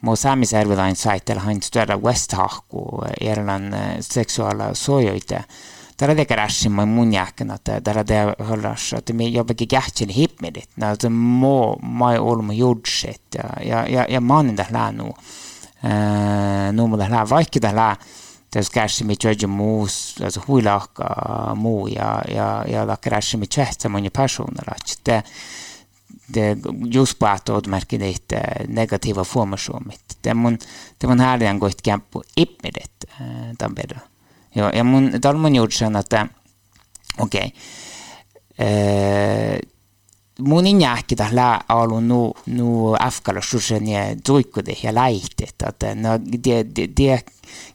mo 0.01 0.15
saamisärvilain 0.15 0.95
saitella 0.95 1.41
hain 1.41 1.61
stöda 1.61 1.97
westhahku 1.97 3.03
erlan 3.21 3.73
seksuaala 4.01 4.73
sojoite 4.73 5.43
Dalla 5.99 6.13
de 6.13 6.25
garashin 6.25 6.71
man 6.71 6.95
munjaken 6.95 7.51
att 7.51 7.65
dalla 7.65 8.03
de 8.03 8.35
höllars 8.39 8.93
att 8.93 9.09
me 9.09 9.27
jag 9.27 9.45
bege 9.45 9.65
gatchen 9.65 10.09
hip 10.09 10.41
med 10.41 10.53
det. 10.53 10.65
När 10.75 10.95
det 10.95 11.09
må 11.09 11.79
mai 11.79 12.19
olmo 12.19 12.53
jordset. 12.53 13.35
Jag 13.61 13.91
jag 13.91 14.11
jag 14.11 14.23
mannen 14.23 14.55
där 14.55 14.67
la 14.69 14.91
nu. 14.91 15.13
Eh 15.89 16.73
nu 16.73 16.87
må 16.87 16.97
där 16.97 17.09
la 17.09 17.25
vaikke 17.25 17.59
där 17.59 17.73
la. 17.73 17.97
Det 18.49 18.63
ska 18.63 18.87
ske 18.87 19.05
med 19.05 19.23
jag 19.23 19.49
mus 19.49 20.21
alltså 20.23 20.41
hulaka 20.47 21.55
mu 21.55 21.89
ja 21.89 22.23
ja 22.35 22.67
ja 22.67 22.85
där 22.85 22.95
krasch 22.95 23.35
med 23.35 23.49
tvätta 23.49 23.89
man 23.89 24.03
ju 24.03 24.09
personer 24.09 24.69
att 24.69 24.99
det 25.03 25.23
det 26.25 26.57
just 26.85 27.19
på 27.19 27.25
att 27.25 27.49
odmärka 27.49 27.97
det 27.97 28.67
negativa 28.67 29.23
former 29.23 29.57
som 29.57 29.87
mitt. 29.87 30.17
Det 30.21 30.33
man 30.33 30.57
det 30.97 31.07
man 31.07 31.19
här 31.19 31.37
den 31.37 31.59
gått 31.59 31.81
kamp 31.81 32.11
på 32.11 32.23
ip 32.35 32.63
med 32.63 32.73
det. 32.73 33.05
Den 33.59 33.73
bättre. 33.73 33.99
Ja, 34.55 34.71
ja 34.73 34.83
mun, 34.83 35.11
täällä 35.21 35.39
mun 35.39 35.55
juuri 35.55 35.71
sen, 35.71 35.95
että 35.95 36.27
okei. 37.19 37.45
Okay. 37.45 37.51
mun 40.39 40.67
injääkki 40.67 41.15
tällä 41.15 41.59
alu 41.69 41.99
nu 41.99 42.33
nu 42.45 42.95
afkala 42.99 43.41
susen 43.41 43.87
ja 43.87 43.99
tuikkude 44.25 44.73
ja 44.83 44.95
läihtet 44.95 45.55
että 45.67 45.95
no 45.95 46.19
de 46.19 46.65
de 46.75 46.89
de 46.97 47.23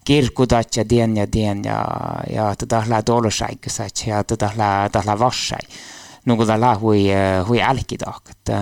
kirkudat 0.04 0.76
ja 0.76 0.88
den 0.90 1.16
ja 1.16 1.32
den 1.32 1.64
ja 1.64 1.84
ja 2.32 2.56
tätä 2.56 2.82
lää 2.86 3.02
dolosaiksat 3.06 4.04
ja 4.06 4.24
tätä 4.24 4.50
lää 4.56 4.88
tätä 4.88 5.18
vassai 5.18 5.68
nuku 6.24 6.46
tällä 6.46 6.74
hui 6.74 7.04
hui 7.48 7.62
alkidak 7.62 8.30
että 8.30 8.60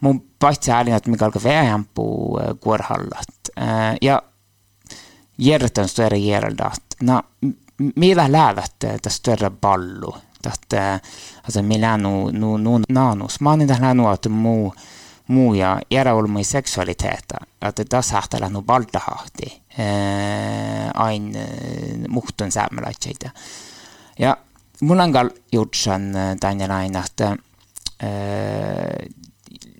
mun 0.00 0.24
paitsi 0.38 0.70
ääni 0.70 0.92
että 0.92 1.10
mikä 1.10 1.24
alkaa 1.24 1.42
vähemmän 1.42 1.88
kuorhallat 2.60 3.28
ja 4.02 4.22
järjestön 5.38 5.88
större 5.88 6.18
järjeldat. 6.18 6.82
No, 7.02 7.22
millä 7.96 8.32
lävät 8.32 8.72
tästä 8.78 9.10
större 9.10 9.50
ballu. 9.50 10.16
Tästä, 10.42 11.00
alltså 11.44 11.62
millä 11.62 11.96
nu, 11.96 12.30
nu, 12.30 12.56
nu 12.56 12.80
nanus. 12.88 13.38
Oon 13.44 13.66
tähän 13.66 13.96
nu, 13.96 14.10
että 14.10 14.28
muu, 14.28 14.74
muu 15.28 15.54
ja 15.54 15.80
eräolmui 15.90 16.44
seksualiteetta. 16.44 17.34
Että 17.62 17.84
tässä 17.84 18.14
hähtälä 18.14 18.48
nu 18.48 18.62
baltahahti. 18.62 19.62
Ain 20.94 21.34
muhtun 22.08 22.52
säämäläitseitä. 22.52 23.30
Ja 24.18 24.36
mulla 24.80 25.02
on 25.02 25.12
kall 25.12 25.28
jutsan 25.52 26.02
tänne 26.40 26.68
että 27.04 27.36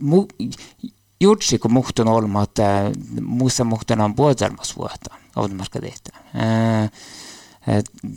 mu, 0.01 0.27
jutsi 1.23 1.59
kun 1.59 1.73
muhtun 1.73 2.09
olma, 2.09 2.43
että 2.43 2.91
muussa 3.21 3.65
muhtun 3.65 4.01
on 4.01 4.15
puolitelmas 4.15 4.77
vuotta 4.77 5.15
audmarka 5.37 5.81
tehtä. 5.81 6.11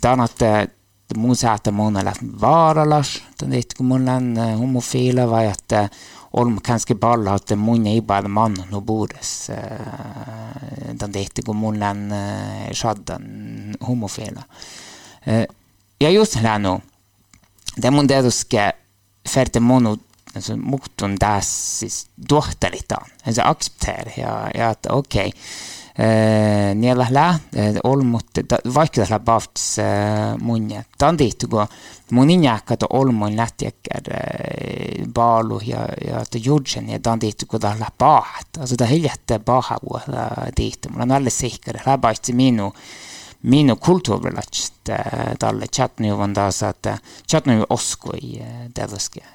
Tänätte 0.00 0.68
mun 1.16 1.36
säätä 1.36 1.70
monella 1.70 2.12
vaaralas, 2.40 3.22
tänne 3.38 3.60
kun 3.76 3.86
mun 3.86 4.08
on 4.08 4.36
homofiila 4.58 5.30
vai 5.30 5.46
että 5.46 5.88
olma 6.32 6.60
kanske 6.60 6.94
balla 6.94 7.34
att 7.34 7.50
mun 7.56 7.86
ei 7.86 8.00
bara 8.00 8.28
man 8.28 8.56
no 8.70 8.80
bordes. 8.80 9.48
Den 11.00 11.12
det 11.12 11.44
kun 11.44 11.56
mun 11.56 11.82
on 11.82 12.10
shaddan 12.72 13.22
homofiila. 13.86 14.42
Ja 16.00 16.10
just 16.10 16.34
här 16.34 16.58
nu 16.58 16.80
det 17.76 17.90
mun 17.90 18.08
tietysti 18.08 18.56
färte 19.28 19.60
monu 19.60 19.96
se 20.40 20.56
muutun 20.56 21.16
taas 21.18 21.78
siis 21.80 22.06
duhtaritaan. 22.30 23.06
Se 23.30 23.42
accepterar 23.42 24.12
ja, 24.16 24.50
ja 24.54 24.70
att 24.70 24.86
okej, 24.90 25.26
okay, 25.26 25.40
äh, 26.00 26.74
niillä 26.74 27.06
lä, 27.10 27.28
äh, 27.28 27.38
olmut, 27.84 28.26
vaikka 28.74 29.00
tällä 29.06 29.20
bafts 29.20 29.78
äh, 29.78 29.84
munja. 30.40 30.82
Tämän 30.98 31.16
tiittuko 31.16 31.66
mun 32.10 32.30
injääkkätä 32.30 32.86
olmun 32.90 33.36
lähtiäkkär 33.36 34.02
äh, 34.12 35.06
baalu 35.14 35.60
ja, 35.64 35.88
ja 36.08 36.20
että 36.20 36.38
judsen 36.38 36.88
ja 36.88 36.98
tämän 36.98 37.18
tiittuko 37.18 37.58
tällä 37.58 37.86
paahat. 37.98 38.46
Also 38.60 38.76
tämä 38.76 38.88
hiljättä 38.88 39.38
paahavuohda 39.38 40.30
tiittu. 40.54 40.88
Mulla 40.88 41.02
on 41.02 41.12
alle 41.12 41.30
sihkärä, 41.30 41.82
läpäisti 41.86 42.32
minua 42.32 42.72
minu 43.42 43.76
kulttuurilacht 43.76 44.52
tälle 45.38 45.66
chatnu 45.76 46.16
taas, 46.34 46.62
että 46.62 46.98
chatnu 47.30 47.64
oskoi 47.70 48.20
tällaisia. 48.74 49.26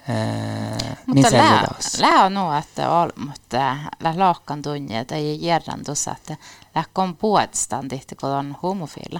Mutta 1.05 1.37
lää, 1.37 1.67
lää 1.99 2.25
on 2.25 2.33
nuo, 2.33 2.53
että 2.53 2.89
on, 2.89 3.09
mutta 3.17 3.77
lää 3.99 4.13
lohkan 4.17 4.61
tunne, 4.61 5.05
tai 5.05 5.37
järran 5.41 5.83
tuossa, 5.85 6.11
että 6.11 6.37
lää 6.75 6.83
on 6.95 7.15
puolestaan 7.15 7.87
tehty, 7.87 8.15
kun 8.15 8.29
on 8.29 8.57
homofiila. 8.63 9.19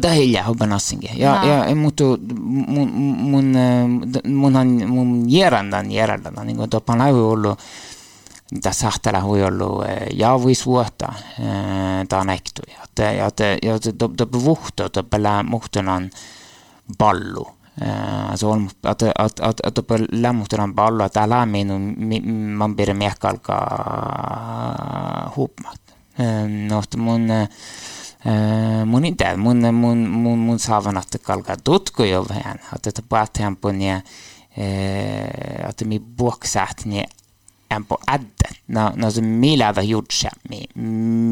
Det 0.00 0.08
är 0.08 0.14
jag 0.14 0.44
hoppas 0.44 0.68
nassinge. 0.68 1.10
Ja, 1.16 1.44
ja, 1.44 1.74
mutta 1.74 2.04
mun, 2.40 2.88
mun, 3.18 3.56
mun, 4.24 4.88
mun 4.88 5.30
järrandan 5.30 5.92
järrandan, 5.92 6.46
niin 6.46 6.56
kuin 6.56 6.70
topan 6.70 6.98
lähu 6.98 7.30
ollut, 7.30 7.58
tässä 8.62 8.80
sahtella 8.80 9.20
hui 9.20 9.42
ollut 9.44 9.84
jaavuisvuotta 10.12 11.12
taan 12.08 12.30
ektu. 12.30 12.62
Ja, 12.68 13.12
ja, 13.12 13.30
ja 13.62 13.78
to 14.16 14.26
bevuhto, 14.26 14.88
to 14.88 15.02
pelää 15.02 15.42
muhtunan 15.42 16.10
ballu. 16.98 17.48
Altså, 18.30 18.52
at, 18.82 19.02
at, 19.02 19.40
at, 19.40 19.56
at 19.66 19.86
på 19.86 19.94
lämmuhtunan 20.12 20.74
ballu, 20.74 21.04
että 21.04 21.22
älä 21.22 21.46
minun, 21.46 21.96
man 22.56 22.76
blir 22.76 22.94
miekkalka 22.94 23.66
huupmat. 25.36 25.80
No, 26.68 26.82
mun, 26.96 27.28
mun 28.86 29.04
inte, 29.04 29.36
mun, 29.36 29.74
mun, 29.74 30.08
mun, 30.08 30.38
mun 30.38 30.58
saavanat 30.58 31.08
kalka 31.22 31.56
tutku 31.64 32.02
jo 32.02 32.26
vähän, 32.28 32.58
että 32.86 33.02
päätään 33.08 33.56
på 33.56 33.72
ne, 33.72 34.02
että 35.68 35.84
mi 35.84 35.98
buoksaat 35.98 36.84
ne 36.84 36.98
en 36.98 37.06
på 37.88 37.98
addet, 38.06 38.62
når, 38.72 38.96
når 38.96 39.10
så 39.16 39.24
mye 39.24 39.58
lave 39.60 39.84
gjort 39.88 40.14
seg, 40.14 40.46
mi, 40.50 40.62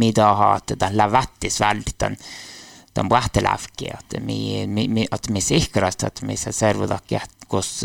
mi 0.01 0.13
da 0.17 0.33
har 0.37 0.61
at 0.61 0.77
den 0.81 0.97
lavattis 0.99 1.61
valgt 1.63 1.99
den, 2.03 2.17
den 2.97 3.09
brattelavki, 3.09 3.91
at 3.93 4.17
mi, 4.25 4.67
mi, 4.69 4.87
mi, 4.89 5.07
att 5.11 5.29
mi 5.33 5.41
sikrast, 5.45 6.05
at 6.05 6.23
mi 6.23 6.37
sa 6.41 6.53
servodakki, 6.53 7.19
at 7.21 7.49
kus, 7.49 7.85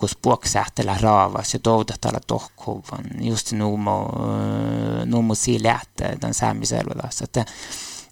kus 0.00 0.12
eh, 0.12 0.20
puoksähtellä 0.22 0.96
raavas 1.00 1.54
ja 1.54 1.60
toudatalla 1.62 2.20
tohkuvan, 2.26 3.04
just 3.20 3.52
nuumo, 3.52 3.98
eh, 4.08 5.06
nuumo 5.06 5.34
sille, 5.34 5.76
että 5.82 6.16
tämän 6.20 6.34
säämiservodassa, 6.34 7.24
että 7.24 7.44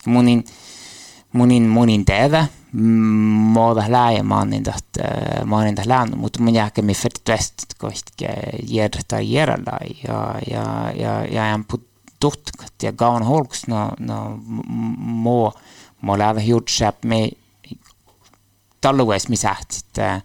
munin, 0.06 0.38
niin, 0.38 0.65
munin, 1.32 1.62
munin 1.62 2.04
tehdä, 2.04 2.46
måda 2.72 3.84
lähe 3.88 4.22
maanindat 4.22 4.84
maanindat 5.44 5.86
läännu, 5.86 6.16
mutta 6.16 6.42
mun 6.42 6.54
jääkämi 6.54 6.94
färdigt 6.94 7.74
kohtke 7.78 8.28
järjestää 8.68 9.20
järjellä 9.20 9.78
ja, 10.08 10.34
ja, 10.50 10.92
ja, 10.96 11.24
ja 11.24 11.46
en 11.46 11.64
på 11.64 11.78
tutkat 12.20 12.82
ja 12.82 12.92
gaun 12.92 13.22
holks 13.22 13.66
no, 13.66 13.90
no 13.98 14.38
må 14.96 15.52
må 16.00 16.18
lähe 16.18 16.44
juurtsääp 16.44 17.04
me 17.04 17.28
tallues 18.80 19.28
mi 19.28 19.36
sähtit 19.36 19.84
kun 19.96 20.22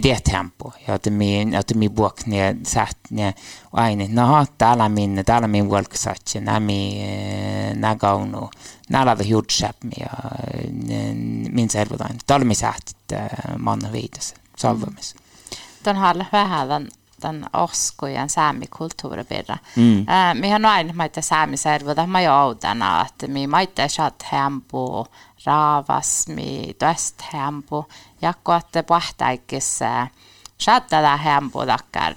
tiedät 0.00 0.24
tempo 0.24 0.72
ja 0.88 0.94
että 0.94 1.10
mi 1.10 1.40
että 1.40 1.74
mi 1.74 1.88
buok 1.88 2.26
ne 2.26 2.56
säht 2.66 2.98
ne 3.10 3.34
aine 3.72 4.08
no 4.08 4.46
täällä 4.58 4.88
minne 4.88 5.24
täällä 5.24 5.48
min 5.48 5.70
walksatche 5.70 6.40
nami 6.40 7.00
nagaunu 7.74 8.50
näillä 8.90 9.16
juurtsääp 9.24 9.76
ja 10.00 10.10
min 11.52 11.70
servodain 11.70 12.18
talmi 12.26 12.54
sähtit 12.54 12.96
manna 13.58 13.92
viitas 13.92 14.34
salvamis 14.56 15.14
Den 15.84 15.96
har 15.96 16.16
vähän 16.32 16.88
den 17.24 17.34
den 17.34 17.50
oskojen 17.52 18.28
saamikulttuuripirra. 18.28 19.56
Mm. 19.76 19.98
Äh, 19.98 20.34
mi 20.34 20.54
on 20.54 20.64
aina 20.64 20.92
maita 20.92 21.22
saamiservuda, 21.22 22.06
mä 22.06 22.20
joudana, 22.20 23.06
että 23.06 23.26
mi 23.26 23.46
maita 23.46 23.88
saat 23.88 24.26
hempu, 24.32 25.06
raavas, 25.46 26.28
mi 26.28 26.74
toest 26.78 27.22
hempu, 27.32 27.86
jakko, 28.22 28.54
että 28.54 28.82
pahtaikis 28.82 29.78
saat 30.58 30.86
tätä 30.86 31.16
hempu 31.16 31.66
takkar 31.66 32.14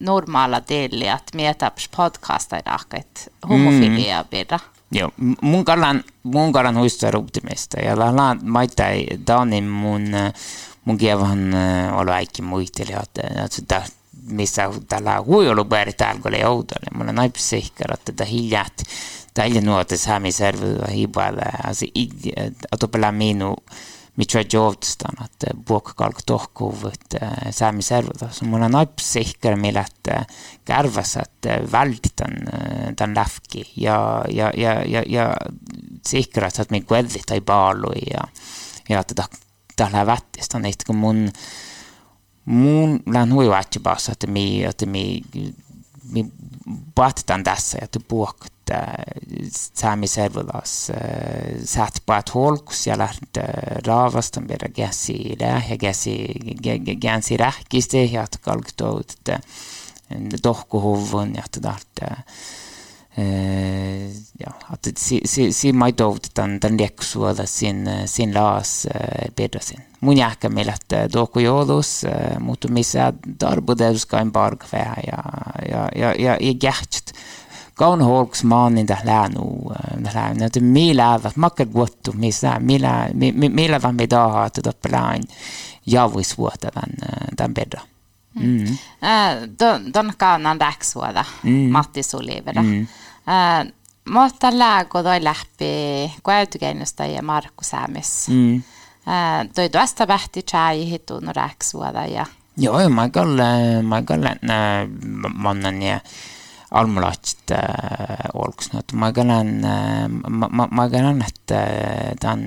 normaala 0.00 0.60
tiili, 0.60 1.08
että 1.08 1.36
mi 1.36 1.46
etaps 1.46 1.88
podcasta 1.96 2.62
takkait 2.62 3.32
homofilia 3.48 4.24
pirra. 4.30 4.58
Joo, 4.94 5.10
mun 5.40 5.64
kallan, 5.64 6.04
mun 6.22 6.52
kallan 6.52 6.78
huistaa 6.78 7.10
optimista 7.14 7.80
ja 7.80 7.96
la 7.98 8.36
maita 8.42 8.82
Danin 9.26 9.64
mun 9.64 10.02
mun 10.84 10.98
kievahan 10.98 11.54
olla 11.92 12.12
äikki 12.12 12.42
muisteli, 12.42 12.92
että 13.02 13.82
misau 14.22 14.74
tällä 14.88 15.22
huijoulu 15.22 15.64
pääritäälkölle 15.64 16.38
joudalle. 16.38 16.98
Mulla 16.98 17.12
naipis 17.12 17.50
sehkara, 17.50 17.96
tätä 18.04 18.24
hiljat 18.24 18.82
taljanuote 19.34 19.96
saami 19.96 20.32
servuva 20.32 20.90
hibale, 20.90 21.42
asi 21.66 21.92
atopela 22.72 23.12
minu, 23.12 23.56
mitä 24.16 24.44
johdustan, 24.52 25.24
että 25.24 25.46
vuokkakalk 25.68 26.18
tohkuvat 26.26 27.00
äh, 27.22 27.30
saami 27.50 27.82
servuva. 27.82 28.28
Mulla 28.42 28.68
naipis 28.68 29.12
sehkara, 29.12 29.54
äh, 29.54 29.60
millä 29.60 29.84
äh, 30.10 30.26
kärväs, 30.64 31.16
että 31.16 31.72
vältitän 31.72 32.34
tämän 32.96 33.16
läfki 33.16 33.72
ja, 33.76 34.24
ja, 34.30 34.52
ja, 34.56 34.82
ja, 34.86 35.02
ja 35.06 35.36
sehkara, 36.06 36.46
että 36.46 36.64
me 36.70 36.80
kuedlit 36.80 37.22
tai 37.26 37.40
paalui 37.40 38.00
ja, 38.10 38.20
ja 38.88 39.00
että 39.00 39.24
tällä 39.76 40.06
vättistä 40.06 40.58
on, 40.58 40.66
että 40.66 40.84
kun 40.86 40.96
mun 40.96 41.30
mun 42.44 43.00
län 43.06 43.32
huivaatsi 43.34 43.80
bassa, 43.80 44.12
että 44.12 44.26
mi, 44.26 44.64
että 44.64 44.86
mi, 44.86 45.22
mi 46.12 46.26
bahtan 46.94 47.44
tässä, 47.44 47.78
että 47.82 48.00
puhut 48.08 48.52
saami 49.74 50.06
servulas 50.06 50.92
saat 51.64 52.02
paat 52.06 52.34
holkus 52.34 52.86
ja 52.86 52.98
läht 52.98 53.36
raavasta 53.86 54.40
mera 54.40 54.68
gäsi 54.68 55.36
läh 55.40 55.70
ja 55.70 55.76
gäsi 55.78 56.26
gänsi 57.02 57.36
rähkiste 57.36 58.04
ja 58.04 58.22
että 58.22 58.38
että 60.10 60.38
tohkuhuvun 60.42 61.34
ja 61.34 61.42
Uh, 62.10 62.16
ja, 64.38 64.52
att 64.68 64.88
si, 64.96 65.20
si, 65.24 65.52
si 65.52 65.72
mai 65.72 65.92
dovt 65.92 66.36
dan 66.36 66.58
dan 66.62 66.76
leksuoda 66.80 67.46
sin 67.46 67.90
sin 68.06 68.34
las 68.34 68.86
uh, 68.94 69.34
bedra 69.36 69.60
sin. 69.60 69.80
Mun 70.00 70.16
jääkä 70.16 70.48
meillä, 70.48 70.74
että 70.74 71.08
tuoku 71.08 71.38
joulus, 71.38 72.02
mutta 72.40 72.68
missä 72.68 73.12
darbudelska 73.40 74.20
en 74.20 74.32
barg 74.32 74.64
vähän 74.72 75.02
ja, 75.06 75.22
ja, 75.70 75.88
ja, 75.96 76.14
ja, 76.18 76.36
ja 76.40 76.54
gähtst. 76.54 77.12
Kaun 77.74 78.02
holks 78.02 78.44
maan 78.44 78.78
in 78.78 78.86
täh 78.86 79.04
läänu, 79.04 79.72
läänu, 80.14 80.44
että 80.44 80.60
millä 80.60 81.12
eivät 81.12 81.36
makkar 81.36 81.66
guottu, 81.66 82.12
missä, 82.12 82.58
millä, 82.60 83.08
millä 83.32 83.82
vaan 83.82 83.94
me 83.94 84.10
daha, 84.10 84.46
että 84.46 84.62
toppe 84.62 84.88
lään 84.92 85.22
javuis 85.86 86.38
vuotta 86.38 86.70
tämän, 86.70 86.90
tämän 87.36 87.54
bedra. 87.54 87.80
Mm. 88.34 88.44
Mm. 88.44 88.64
Uh, 88.64 89.48
don 89.94 90.12
kaunan 90.16 90.58
läksuoda, 90.60 91.24
mm. 91.42 91.70
Matti 91.70 92.02
Sulivera. 92.02 92.62
Mm. 92.62 92.86
Uh, 93.26 93.72
mutta 94.10 94.58
lääko 94.58 95.02
toi 95.02 95.24
läpi 95.24 96.12
kuäytykennusta 96.22 97.06
ja 97.06 97.22
Markku 97.22 97.64
Säämis. 97.64 98.28
Mm. 98.28 98.62
Toi 99.54 99.68
tuosta 99.68 100.08
vähti 100.08 100.42
chai 100.42 100.90
hitun 100.90 101.22
räksuoda 101.36 102.06
ja... 102.06 102.26
Joo, 102.56 102.88
mä 102.88 103.08
kyllä, 103.08 103.44
mä 103.82 104.02
kyllä 104.02 104.36
monen 105.34 105.82
ja 105.82 106.00
almulatsit 106.70 107.50
äh, 107.50 107.58
olks 108.34 108.72
not 108.72 108.92
ma 108.92 109.12
galan 109.12 109.64
äh, 109.64 110.08
ma 110.28 110.68
ma 110.70 110.88
galan 110.88 111.24
että 111.28 111.66
tan 112.20 112.40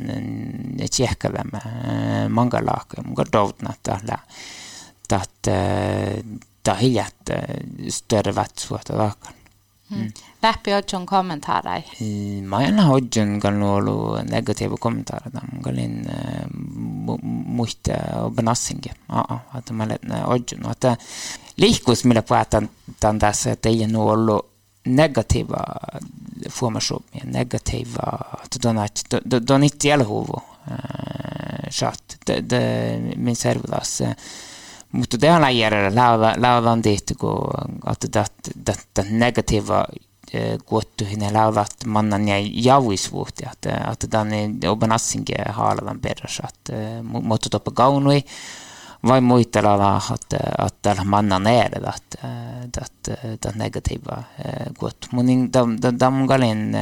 tsehkavem 0.89 1.51
äh, 1.55 2.29
mangalaak 2.29 2.97
mun 3.05 3.25
dovtnat 3.33 3.79
tällä 3.83 4.17
ta 6.63 6.73
hiljat 6.73 7.29
större 7.89 8.35
vatsuota 8.35 8.93
taakal 8.93 9.33
Mm. 9.33 9.44
läpi 10.43 10.73
otsun 10.73 11.05
kommentaare? 11.05 11.83
ma 12.45 12.61
ei 12.61 12.67
anna 12.67 12.89
otsun 12.91 13.39
ka 13.39 13.51
loolu 13.51 14.17
negatiivne 14.29 14.77
kommentaare, 14.79 15.31
ta 15.31 15.43
on 15.43 15.61
ka 15.61 15.69
selline 15.69 16.15
muht 17.59 17.91
benassingi, 18.35 18.91
vaata 19.09 19.73
ma 19.73 19.83
olen 19.85 20.15
otsun, 20.25 20.63
vaata 20.63 20.95
liiklus, 21.57 22.05
mille 22.05 22.23
vaatan, 22.29 22.69
ta 22.99 23.09
on 23.09 23.19
tässä 23.19 23.55
teie 23.55 23.87
nuolu 23.87 24.39
negativa 24.85 25.63
formation, 26.49 27.03
negativa, 27.25 28.19
ta 28.61 29.53
on 29.53 29.63
inte 29.63 29.87
jälle 29.87 30.03
huvud, 30.03 30.41
chat, 31.69 32.17
min 33.15 33.35
serverlasse. 33.35 34.15
Mutta 34.95 35.17
tällä 35.17 35.49
järjellä 35.49 36.19
laulan 36.37 36.81
tehty, 36.81 37.15
kun 37.15 37.37
tätä 38.65 39.05
negatiivaa 39.09 39.85
kuottuihin 40.65 41.21
ja 41.21 41.33
laulat 41.33 41.75
mannan 41.85 42.27
ja 42.27 42.35
javisvuhti, 42.53 43.43
että 43.51 43.89
että 43.91 44.07
tämän 44.07 44.29
oban 44.69 44.91
assinkin 44.91 45.35
haalavan 45.49 45.99
perässä, 45.99 46.43
että 46.49 46.73
mutta 47.03 47.49
toppa 47.49 47.71
kaunui, 47.71 48.23
vai 49.07 49.21
muita 49.21 49.63
lailla, 49.63 50.01
että 50.13 50.37
että 50.65 51.03
mannan 51.03 51.47
ääret, 51.47 51.83
että 51.85 53.17
että 53.33 53.51
negatiiva 53.55 54.23
kuottu. 54.79 55.07
Mun 55.11 55.25
niin 55.25 55.51
tämä 55.97 56.09
mun 56.09 56.27
kalin 56.27 56.77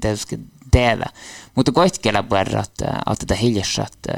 tietysti 0.00 0.40
tehdä. 0.76 1.06
Mutta 1.54 1.72
kaikkialla 1.72 2.22
puolella, 2.22 2.60
että 2.60 2.98
että 3.22 3.34
hiljassa, 3.34 3.82
että 3.82 4.12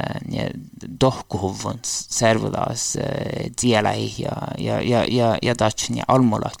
dohkuhuvun 1.01 1.79
servulaas 1.83 2.97
tiellä 3.61 3.93
ja 3.93 4.31
ja 4.57 4.81
ja 4.81 5.05
ja 5.09 5.37
ja 5.41 5.55
tatsin 5.55 5.97
ja 5.97 6.03
almolat 6.07 6.53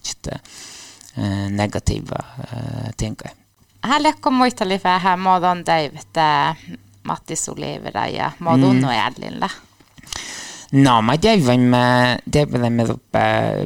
negatiiva 1.49 2.23
tinkai. 2.97 3.31
Hällekko 3.83 4.31
muisteli 4.31 4.81
vähän 4.83 5.19
muodon 5.19 5.63
että 5.95 6.55
Matti 7.03 7.35
Sulevera 7.35 8.07
ja 8.07 8.31
muodon 8.39 8.75
mm. 8.75 8.81
noellilla? 8.81 9.49
No, 10.71 11.01
ma 11.01 11.17
teevimme, 11.17 12.17
teevimme 12.31 12.83
uppe 12.83 13.19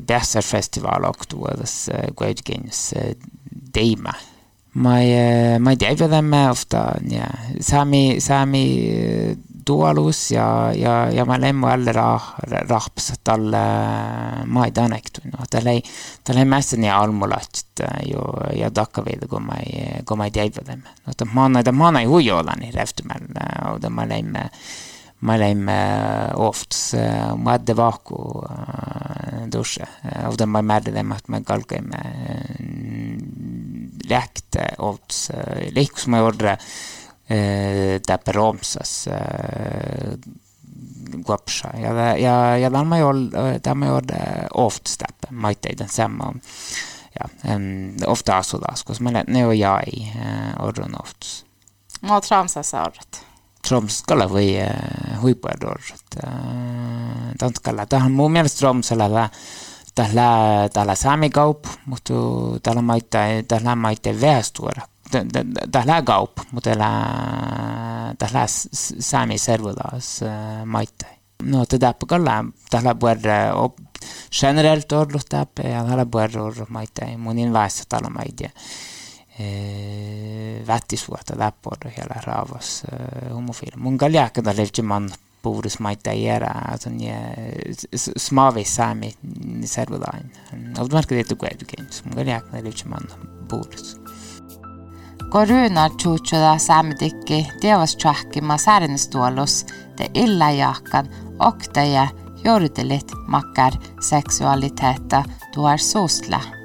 Bärsarfestival 0.08 1.04
oktoberes 1.04 1.90
Guaidgens 2.18 2.96
Deima. 3.76 4.14
Ma 4.14 4.14
ei, 4.14 4.33
my, 4.74 5.04
my 5.60 5.76
teabevämme 5.78 6.50
ofta. 6.50 6.92
Ja. 7.10 7.28
Sami, 7.62 8.16
sami 8.20 8.66
eh, 8.90 9.38
tualus 9.66 10.32
ja, 10.32 10.72
ja, 10.76 11.10
ja 11.12 11.26
mä 11.26 11.42
lemmu 11.42 11.68
alle 11.68 11.92
rah, 11.92 12.34
rahps 12.70 13.14
talle 13.24 13.64
maidanek 14.46 15.12
tunnu. 15.14 15.46
Tal 15.50 15.68
ei, 15.72 15.84
tal 16.24 16.38
ei 16.42 16.46
mässä 16.46 16.78
nii 16.78 16.90
almulat 16.90 17.64
eh, 17.80 18.00
ju 18.12 18.24
ja 18.60 18.72
takka 18.72 19.06
veel, 19.06 19.28
kui 19.30 19.40
ma 19.40 19.60
ei, 19.64 20.02
kui 20.06 20.18
ma 20.18 20.30
ei 20.30 20.36
teabevämme. 20.36 20.98
No 21.08 21.14
ta 21.18 21.28
maana, 21.34 21.64
ta 21.64 21.72
maana 21.72 22.02
ei 22.02 22.10
huvi 22.10 22.32
olla 22.32 22.56
nii 22.60 22.72
rehtumäl, 22.72 23.30
ta 23.82 23.90
ma 23.90 24.10
lemmu 24.10 24.50
ma 25.24 25.38
läime 25.40 25.78
oft 26.36 26.76
eh, 26.98 27.36
madde 27.40 27.76
vaaku 27.78 28.18
eh, 28.44 29.46
duše, 29.52 29.88
eh, 30.04 30.28
ofta 30.28 30.46
ma 30.46 30.60
ei 30.60 30.68
mäleta 30.68 30.92
temast, 30.92 31.30
me 31.32 31.44
kalgime 31.48 32.02
lähte 34.10 34.68
ots 34.84 35.30
liikus 35.72 36.10
ma 36.12 36.20
juurde 36.20 36.58
täpä 38.04 38.34
roomsas 38.36 39.08
kopsa 41.24 41.70
ja, 41.80 41.94
ja, 42.18 42.58
ja 42.58 42.70
där 42.70 42.84
man 42.84 43.00
gör, 43.00 43.60
där 43.60 43.76
man 43.76 43.90
gör 43.90 44.04
oft 44.52 44.88
stepp, 44.88 45.30
majta 45.30 45.70
i 45.70 45.76
densamma. 45.76 46.34
Ja, 47.14 47.54
um, 47.56 47.98
ofta 48.08 48.36
asulaskos, 48.36 49.00
men 49.00 49.26
nu 49.28 49.50
är 49.50 49.54
jag 49.54 49.88
i 49.88 50.14
uh, 50.16 50.66
orron 50.66 50.96
ofts. 50.96 51.46
Vad 52.00 52.24
tramsas 52.24 52.74
ordet? 52.74 53.26
Tromskalle 53.68 54.28
või 54.30 54.56
eh, 54.60 54.70
huipuedur. 55.22 55.80
Eh, 56.24 56.32
Tanskalla. 57.40 57.86
Tähän 57.86 58.12
mun 58.12 58.32
mielestä 58.32 58.60
Tromsalla 58.60 59.12
vähän 59.12 59.30
tällä, 59.96 60.30
tällä 60.74 60.96
saami 60.96 61.30
kaup, 61.30 61.66
mutta 61.86 62.14
tällä 62.64 62.82
maita, 62.82 63.18
tällä 63.48 63.76
maita 63.76 64.10
väestöä. 64.22 64.82
Tällä 65.72 66.02
kaup, 66.02 66.38
mutta 66.52 66.70
tällä, 66.70 66.92
tällä 68.18 68.46
saami 69.00 69.38
servulas 69.38 70.22
eh, 70.22 70.66
maita. 70.66 71.06
No, 71.44 71.66
tätä 71.66 71.94
pakalla, 71.94 72.46
tällä 72.70 72.96
puolella 72.96 73.54
op, 73.54 73.78
generellt 74.40 74.92
orlut 74.92 75.26
täpä 75.30 75.68
ja 75.68 75.84
tällä 75.84 76.06
puolella 76.06 76.66
maita, 76.70 77.06
mun 77.18 77.40
in 77.40 77.54
väestöä 77.54 77.86
tällä 77.90 78.10
maita. 78.10 78.60
Eh, 79.40 80.68
vätisuota 80.68 81.34
läppodo 81.38 81.90
hela 81.98 82.22
raavas 82.24 82.84
eh, 82.92 83.34
homofil. 83.34 83.72
Mun 83.76 83.98
kaljakada 83.98 84.54
levti 84.58 84.82
man 84.82 85.10
puhdas 85.42 85.80
maittajera, 85.80 86.52
alltså 86.72 86.90
ni 86.90 87.10
eh, 87.10 87.76
smavi 88.18 88.64
saami 88.64 89.14
ni 89.44 89.68
servulain. 89.68 90.32
Aldmarka 90.78 91.16
det 91.16 91.24
tog 91.24 91.40
games. 91.40 92.06
Mun 92.06 92.16
kaljakada 92.16 92.64
levti 92.64 92.88
man 92.88 93.10
puhdas. 93.50 93.98
Korona 95.30 95.90
tjutsula 95.90 96.58
saamitikki 96.58 97.48
teostrahkima 97.62 98.58
säännöstuolus 98.58 99.66
te 99.98 100.10
illajaakkan 100.14 101.10
oktaja 101.40 102.08
jordelit 102.44 103.12
makkar 103.28 103.74
seksuaaliteetta 104.02 105.24
tuar 105.54 105.78
suustla. 105.78 106.63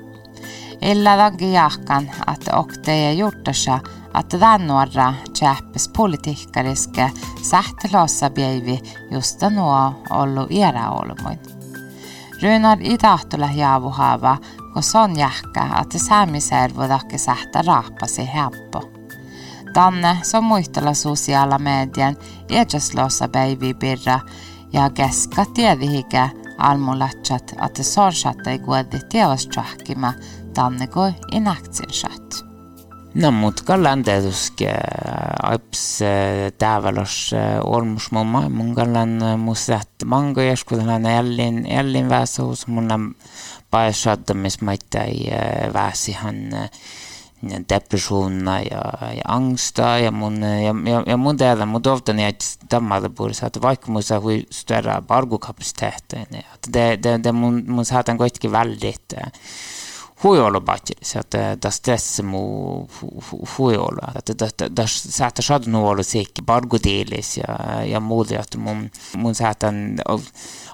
Illa 0.83 1.17
dangi 1.17 1.53
jahkan 1.53 2.11
att 2.27 2.49
oktaja 2.53 3.13
juurtasa 3.13 3.81
att 4.13 4.31
dannuarra 4.31 5.15
tjäppes 5.35 5.89
politiikkariske 5.89 7.11
sähteloossa 7.43 8.31
beivi 8.31 8.81
justa 9.11 9.51
nuo 9.51 9.95
ollu 10.11 10.47
era 10.51 10.91
olmuin. 10.91 11.39
Runar 12.43 12.79
i 12.81 12.99
tahtula 12.99 13.51
jaavuhaava 13.55 14.37
kun 14.73 14.83
son 14.83 15.19
jähkä, 15.19 15.67
että 15.83 15.99
saamiservudakke 15.99 17.19
sähtä 17.19 17.63
raapasi 17.63 18.29
helppo. 18.35 18.83
Danne, 19.75 20.19
som 20.23 20.45
muistella 20.45 20.95
sosiaala 20.95 21.59
median, 21.59 22.17
eedjäslossa 22.49 23.29
baby 23.29 23.75
birra 23.75 24.21
ja 24.73 24.91
keska 24.91 25.45
tiedihike 25.55 26.31
almulatsat, 26.59 27.55
että 27.67 27.83
sorsatta 27.83 28.51
ei 28.51 28.59
kuodi 28.59 28.99
tievastjahkima, 29.09 30.13
danne 30.13 30.38
kui 30.93 31.13
inaktsinsat. 31.33 32.43
No 33.15 33.31
mut 33.31 33.61
kallan 33.67 34.03
tietysti 34.05 34.67
aips 35.43 36.01
täävälos 36.59 37.31
olmusmumma. 37.65 38.49
Mun 38.49 38.75
kallan 38.75 39.17
musat 39.39 40.05
mango 40.05 40.43
joskus 40.43 40.79
ellin, 41.19 41.67
ellin 41.67 42.09
väsuus. 42.09 42.67
Mun 42.67 42.93
on 42.93 43.15
paessadamismaittai 43.71 45.15
väsihan 45.75 46.37
depressioona 47.69 48.61
ja, 48.61 48.83
ja 49.15 49.23
angsta 49.29 49.99
ja 49.99 50.11
mun, 50.11 50.43
ja, 50.43 50.75
ja, 50.91 51.03
ja 51.07 51.17
mun 51.17 51.37
teada 51.37 51.67
mun 51.67 51.83
toivon, 51.83 52.19
että 52.19 52.45
tämmöinen 52.69 53.15
puolesta, 53.15 53.47
että 53.47 53.63
vaikka 53.63 53.93
mun 53.93 54.03
saa 54.03 54.21
hui 54.21 54.47
större 54.51 55.01
bargokapasiteetten, 55.07 56.27
että 56.55 56.73
det, 56.73 57.03
det, 57.03 57.25
det 57.25 57.33
mun, 57.33 57.65
mun 57.69 57.85
saatan 57.85 58.19
kuitenkin 58.19 58.53
väldigt 58.53 59.15
huiolobatteris, 60.25 61.17
että 61.17 61.57
det 61.63 61.71
stress 61.75 62.23
mu 62.23 62.87
huiolo, 63.59 64.13
että 64.19 64.35
det 64.77 64.87
saatan 64.87 65.43
saada 65.43 65.71
nuolo 65.71 66.03
siikki 66.03 66.43
bargotiilis 66.43 67.37
ja, 67.37 67.83
ja 67.85 68.01
muuta, 68.01 68.41
että 68.41 68.59
mun, 68.59 68.91
mun 69.17 69.35
saatan 69.35 69.99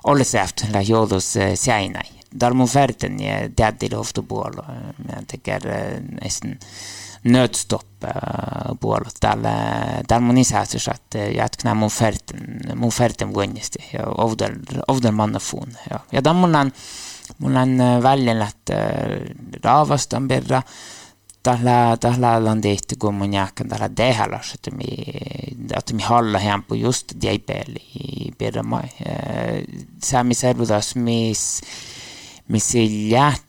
olla 0.05 0.25
efter 0.43 0.81
joulus 0.89 1.35
seinai 1.55 2.25
darmonferten 2.41 3.21
ja 3.21 3.49
tädillä 3.57 3.99
oftopuolella. 3.99 4.65
Mä 5.09 5.23
tekee 5.27 5.61
nästan 6.25 6.59
nödstopp 7.25 8.05
puolella. 8.81 9.11
Täällä, 9.21 9.53
täällä 10.09 10.27
mun 10.27 10.39
isässä, 10.39 10.93
että 10.95 11.19
jatkana 11.19 11.75
mun 11.75 11.91
ferten, 11.91 12.61
mun 12.75 12.91
ferten 12.91 13.35
vuonnesti 13.35 13.79
ja 13.93 14.01
ovdel, 14.19 14.55
ovdel 14.89 15.13
mannafuun. 15.13 15.69
Ja, 15.91 16.01
ja 16.13 16.23
tämän 16.23 16.37
mulla 16.37 16.67
mul 17.39 17.57
on 17.57 17.81
äh, 17.81 18.03
välillä, 18.03 18.49
että 18.49 18.75
äh, 18.75 18.91
raavastan 19.65 20.29
perra, 20.29 20.63
tällä, 21.43 21.97
tällä 22.01 22.31
on 22.31 22.61
tehty 22.61 22.97
kommunjääkän 22.99 23.69
tällä 23.69 23.89
tehäläs, 23.89 24.55
että 24.55 24.71
mi, 24.71 24.85
että 25.77 25.95
mi 25.95 26.03
halla 26.03 26.39
hempu 26.39 26.75
just 26.75 27.13
jäipeli 27.23 28.33
perra 28.39 28.63
mai. 28.63 28.83
Äh, 28.83 29.85
sä 30.05 30.25
mi 30.25 30.35
servutas, 30.35 30.97
mis, 30.97 31.61
mis 32.49 32.75
jäät 33.09 33.43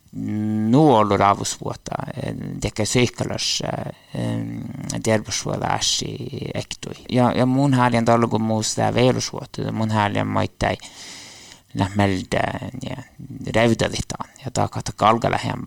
nuolu 0.69 1.17
raavusvuota, 1.17 1.95
teke 2.61 2.85
syhkalas 2.85 3.63
tervusvuola 5.03 5.65
äsi 5.65 6.15
ektui. 6.53 6.93
Ja, 7.11 7.31
ja 7.31 7.45
mun 7.45 7.73
häljän 7.73 8.05
talgu 8.05 8.39
muusta 8.39 8.93
veelusvuotta, 8.93 9.71
mun 9.71 9.91
häljän 9.91 10.27
maittai. 10.27 10.77
Äh, 10.83 10.89
lähmeltä 11.75 12.37
ja 12.89 12.95
revdalitaan. 13.55 14.29
Ja 14.45 14.51
takata 14.51 14.91
kalgalla 14.95 15.39
hän 15.43 15.63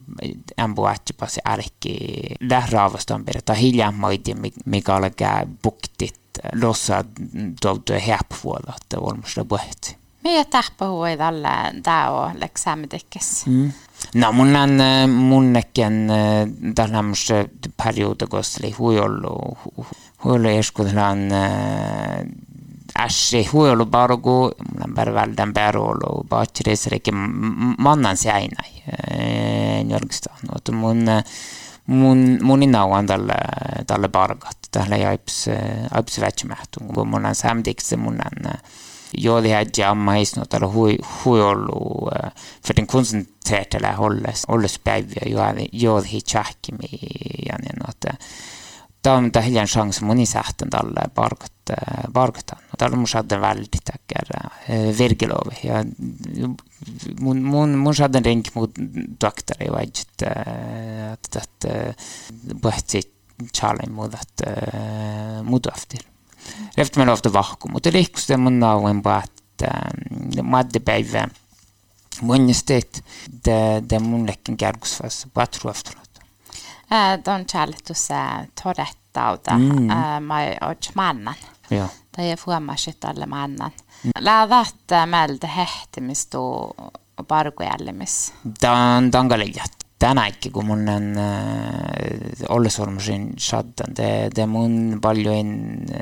ämpu 0.61 0.87
ätsipasi 0.87 1.41
ärkki 1.49 1.97
lähraavastaan 2.41 3.25
perä. 3.25 3.55
hiljaa 3.55 3.93
maiti, 3.93 4.37
mikä 4.65 4.95
alkaa 4.95 5.43
buktit 5.63 6.21
lossa 6.63 7.05
tuolta 7.63 7.93
häppuvuoda, 8.09 8.73
että 8.83 8.99
olmusta 9.01 9.45
puhetti. 9.45 9.97
Miä 10.25 10.45
tahpahui 10.45 11.17
tällä 11.17 11.73
tää 11.83 12.11
läksäämitekes? 12.35 13.47
Mm. 13.47 13.73
No 14.15 14.33
mun 14.33 14.57
on 14.57 14.81
munnekin 15.11 16.09
tällaisessa 16.75 17.35
periodikossa 17.85 18.61
oli 18.63 18.73
huijollu 18.73 19.59
huijollu 20.25 20.49
eskutelan 20.49 21.19
ässi 22.99 23.45
huilu 23.53 23.87
bargu, 23.87 24.51
on 24.85 24.95
välden 24.97 25.55
berolu, 25.55 26.25
baatchireiserikin 26.29 27.15
mannan 27.79 28.17
se 28.17 28.33
aina, 28.33 28.63
njörgsta. 29.85 30.31
Mutta 30.53 30.73
mun, 30.73 31.05
mun, 31.87 32.39
mun 32.43 32.63
inauan 32.63 33.07
tälle, 33.07 33.35
tälle 33.87 34.09
bargat, 34.09 34.59
tälle 34.71 34.99
jaips, 34.99 35.47
jaips 35.95 36.21
vätsämähtu, 36.21 36.81
kun 36.95 37.09
mun 37.09 37.27
on 37.27 37.35
samdiksi 37.35 37.97
mun 37.97 38.21
on 38.27 38.53
joodi 39.19 39.49
hädji 39.49 39.85
isnu 40.21 40.45
tälle 40.47 40.67
hui, 40.67 40.99
huiolu, 41.25 42.11
för 42.63 42.75
den 42.77 42.87
koncentrerade 42.87 43.93
hålles, 43.93 44.45
hålles 44.49 44.79
päiviä, 44.79 45.23
joodi 45.73 46.09
hi 46.13 46.21
tjahkimi, 46.21 46.89
ja 47.49 47.59
niin, 47.59 48.19
ta 49.03 49.15
on, 49.19 49.31
ta 49.35 49.43
hiljem 49.45 49.69
šans 49.71 50.01
mõni 50.07 50.27
sähtnud 50.29 50.75
alla 50.79 51.07
paarkümmend, 51.15 51.55
paarkümmend, 52.15 52.75
ta 52.79 52.89
on 52.89 53.03
mu 53.03 53.09
saade 53.11 53.39
väldi 53.41 53.81
takkar, 53.85 54.33
äh, 54.67 54.89
Virgilov 54.99 55.53
ja 55.63 55.83
mun, 57.21 57.43
mun, 57.43 57.77
mun 57.79 57.97
saade 57.97 58.23
ringi 58.25 58.55
mu 58.57 58.67
doktori 59.21 59.71
vaid, 59.75 60.03
et, 60.05 60.27
et 61.43 61.69
äh, 61.71 61.89
äh, 61.89 62.59
põhti 62.63 63.05
tšaali 63.39 63.87
muudat, 63.95 64.43
muudu 65.47 65.71
aftir. 65.71 66.01
Reft 66.75 66.97
meil 66.99 67.13
ofta 67.13 67.31
vahku, 67.31 67.71
mutta 67.71 67.93
liikkuste 67.95 68.35
mun 68.41 68.57
nauen 68.59 68.99
paat, 69.05 69.63
maddepäivä, 70.43 71.23
mm, 71.29 72.27
mõnest 72.27 72.67
teed, 72.67 72.99
te, 73.47 73.55
te 73.87 74.03
mun 74.03 74.27
lekkin 74.27 74.59
kärgus 74.59 74.97
vastu, 75.05 75.31
patru 75.35 75.71
aftur. 75.71 75.95
don 77.25 77.45
tšäletuse 77.45 78.15
toretauda 78.63 79.59
mm. 79.59 79.91
Eh, 79.91 80.21
ma 80.21 80.39
ots 80.71 80.95
mannan. 80.95 81.35
Ta 82.13 82.23
ei 82.23 82.37
huomasit 82.47 83.05
alle 83.05 83.27
mannan. 83.27 83.71
Mm. 84.05 84.11
Lähdät 84.19 84.93
eh, 84.93 85.07
meiltä 85.07 85.47
hehtimistu 85.47 86.71
parkujällimis. 87.29 88.33
Tämä 88.61 88.97
on 88.97 89.11
tankalijat. 89.11 89.79
tänäkin, 89.99 90.53
kun 90.53 90.67
mun 90.67 90.89
on 90.89 91.19
äh, 91.19 91.39
eh, 92.03 92.47
ollesurmusin 92.49 93.35
shaddan, 93.39 93.97
det, 93.97 94.31
det 94.37 94.47
mun 94.47 94.99
paljon 95.03 95.79
äh, 95.91 95.99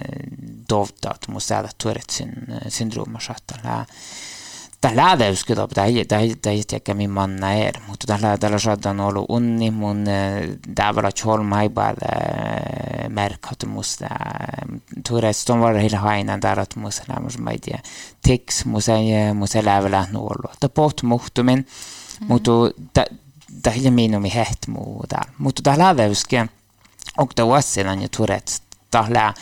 dovtat 0.69 1.29
mun 1.29 1.41
säälä 1.41 1.69
tuoret 1.83 2.11
sin, 2.11 2.33
syndrooma 2.69 3.21
shaddan. 3.21 3.81
Äh, 3.81 3.87
Tähläde 4.87 5.31
uskuda, 5.31 5.69
täiteka 6.43 6.95
min 6.95 7.11
manna 7.11 7.53
är. 7.53 7.81
Mutta 7.89 8.07
tählädellä 8.07 8.59
sadan 8.59 9.01
ollut 9.01 9.27
onni 9.29 9.71
mun 9.71 10.05
dävla 10.77 11.11
cholmaibal 11.13 11.97
märkat 13.09 13.65
musta. 13.67 14.09
Tureston 15.09 15.61
var 15.61 15.75
hela 15.75 15.99
hainan 15.99 16.41
där 16.41 16.59
att 16.59 16.77
musta 16.77 17.03
lämmas 17.09 17.39
mig 17.39 17.59
det. 17.67 17.81
Tex 18.23 18.65
musta 18.65 18.93
musta 19.35 19.63
lävla 19.63 20.07
nuolua. 20.13 20.53
Ta 20.61 20.69
pot 20.69 21.03
muhtumin, 21.03 21.67
mm. 22.21 22.29
mutta 22.29 22.51
tähillä 23.63 23.91
minumi 23.91 24.31
hehtmuudal. 24.35 25.25
Mutta 25.39 25.63
tähläde 25.63 26.09
uske, 26.09 26.49
och 27.17 27.33
då 27.37 27.49
var 27.49 27.61
sedan 27.61 28.03
ju 28.03 28.09
turets 28.09 28.63
tählää 28.91 29.35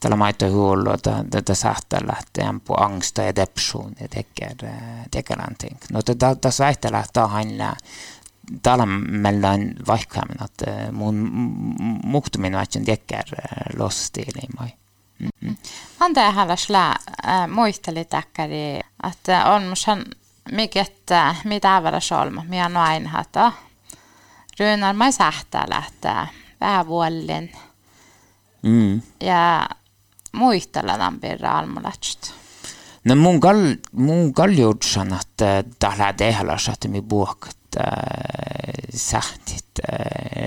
tällä 0.00 0.16
tällä 0.16 0.16
maitohuolloa 0.16 0.96
tätä 1.30 1.54
saattaa 1.54 2.00
lähteä 2.06 2.54
på 2.64 2.74
angst 2.74 3.18
ja 3.18 3.34
depression 3.36 3.92
ja 4.00 4.08
tekee, 4.08 4.54
tekee 5.10 5.36
någonting. 5.36 5.76
No 5.92 6.02
tätä 6.02 6.34
tässä 6.34 6.64
väittää 6.64 7.04
tahanne 7.12 7.72
täällä 8.62 8.86
meillä 8.86 9.50
on 9.50 9.72
vaikka 9.86 10.22
että 10.44 10.92
mun 10.92 11.30
muhtuminen 12.04 12.60
on 12.60 12.84
tekee 12.84 13.22
lostiiliin. 13.78 14.72
Mm-hmm. 15.18 15.56
Ante 16.00 16.20
halasla 16.20 16.94
muisteli 17.48 18.04
takkari, 18.04 18.80
että 19.10 19.44
on 19.44 19.66
musan 19.66 20.04
mycket 20.52 21.10
mitä 21.44 21.82
väl 21.82 22.00
solma, 22.00 22.44
minä 22.48 22.66
on 22.66 22.76
aina 22.76 23.20
että 23.20 23.52
Runar 24.60 24.94
mai 24.94 25.12
sähtää 25.12 25.64
lähtää 25.68 26.26
vähän 26.60 26.86
vuollin. 26.86 27.52
Mm. 28.62 29.02
Ja 29.20 29.68
muistella 30.32 30.98
Tampereen 30.98 31.52
almulatset. 31.52 32.34
No 33.04 33.16
mun, 33.16 33.40
kal, 33.40 33.56
mun 33.92 34.34
kaljuutsan, 34.34 35.18
että 35.20 35.64
tällä 35.78 36.12
tehdä 36.12 36.58
saattaa 36.58 36.90
mi 36.90 37.02
puhkat 37.02 37.56
äh, 37.76 37.84
sähtit 38.94 39.64
äh, 39.92 39.98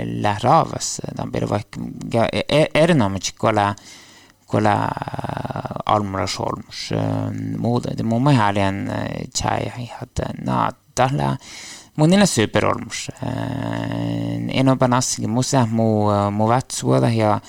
lähraavas 0.04 1.02
Tampere 1.16 1.50
vaikka 1.50 1.80
erinomaisesti 2.76 3.40
kuolla 3.40 3.76
kuolla 4.48 4.74
äh, 4.74 4.90
almurasolmus 5.86 6.90
muuta. 7.58 8.04
Mun 8.04 8.24
mehälien 8.24 8.92
tjäjä 9.38 9.74
että 10.04 10.24
naa 10.44 10.72
tällä 10.96 11.38
monilla 11.96 12.26
superolmus. 12.26 13.12
En 14.50 14.70
ole 14.70 14.78
panassakin 14.78 15.30
musa 15.30 15.68
mu 15.72 16.10
mu 16.32 16.48
vatsuoda 16.48 17.10
ja 17.10 17.40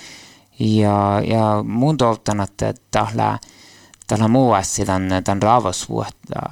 ja, 0.59 1.21
ja 1.25 1.63
muud 1.65 2.03
ootan, 2.03 2.41
et 2.45 2.83
tahle, 2.91 3.37
tahle 4.07 4.29
muu 4.29 4.53
asi, 4.53 4.85
ta 4.85 4.99
on, 5.01 5.09
ta 5.25 5.33
on 5.33 5.43
rahvuspuhta 5.43 6.43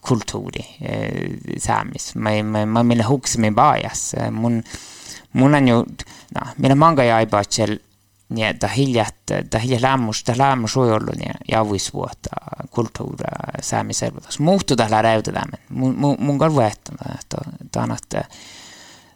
kultuuri 0.00 0.64
e, 0.80 0.96
saamis. 1.60 2.14
ma 2.16 2.32
ei, 2.32 2.42
ma, 2.42 2.64
ma 2.66 2.82
mille 2.82 3.04
huks 3.04 3.36
me 3.38 3.52
vajas, 3.56 4.14
mun, 4.32 4.62
mun 5.38 5.54
on 5.54 5.68
ju, 5.68 5.84
noh, 6.36 6.56
mille 6.58 6.74
manga 6.78 7.04
jäi 7.04 7.26
patsel, 7.30 7.76
nii 8.30 8.46
et 8.46 8.60
ta 8.62 8.70
hiljalt, 8.70 9.34
ta 9.50 9.58
hilja 9.58 9.80
lämmus, 9.82 10.22
ta 10.24 10.36
lämmus 10.38 10.76
ujullu 10.78 11.16
ja, 11.18 11.34
ja 11.50 11.62
võis 11.66 11.90
vuota 11.94 12.64
kultuuri 12.70 13.60
saamise 13.66 14.06
elus. 14.06 14.38
muutub 14.38 14.78
talle 14.78 15.02
rääkida, 15.02 15.44
mun, 15.68 15.94
mun, 15.98 16.16
mun 16.18 16.38
ka 16.38 16.48
võetud, 16.54 16.96
et 17.10 17.26
ta, 17.28 17.44
ta 17.72 17.84
on, 17.84 17.96
et 17.98 18.18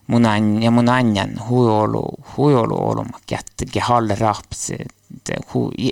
mun, 0.07 0.27
an, 0.27 0.43
eh, 0.43 0.51
eh, 0.51 0.57
eh, 0.57 0.65
ja 0.65 0.71
mun 0.71 0.89
anjan 0.89 1.35
huiolu, 1.49 2.05
huiolu 2.37 2.89
olmak, 2.89 3.33
että 3.33 3.67
gehalle 3.73 4.15
rapsi, 4.15 4.77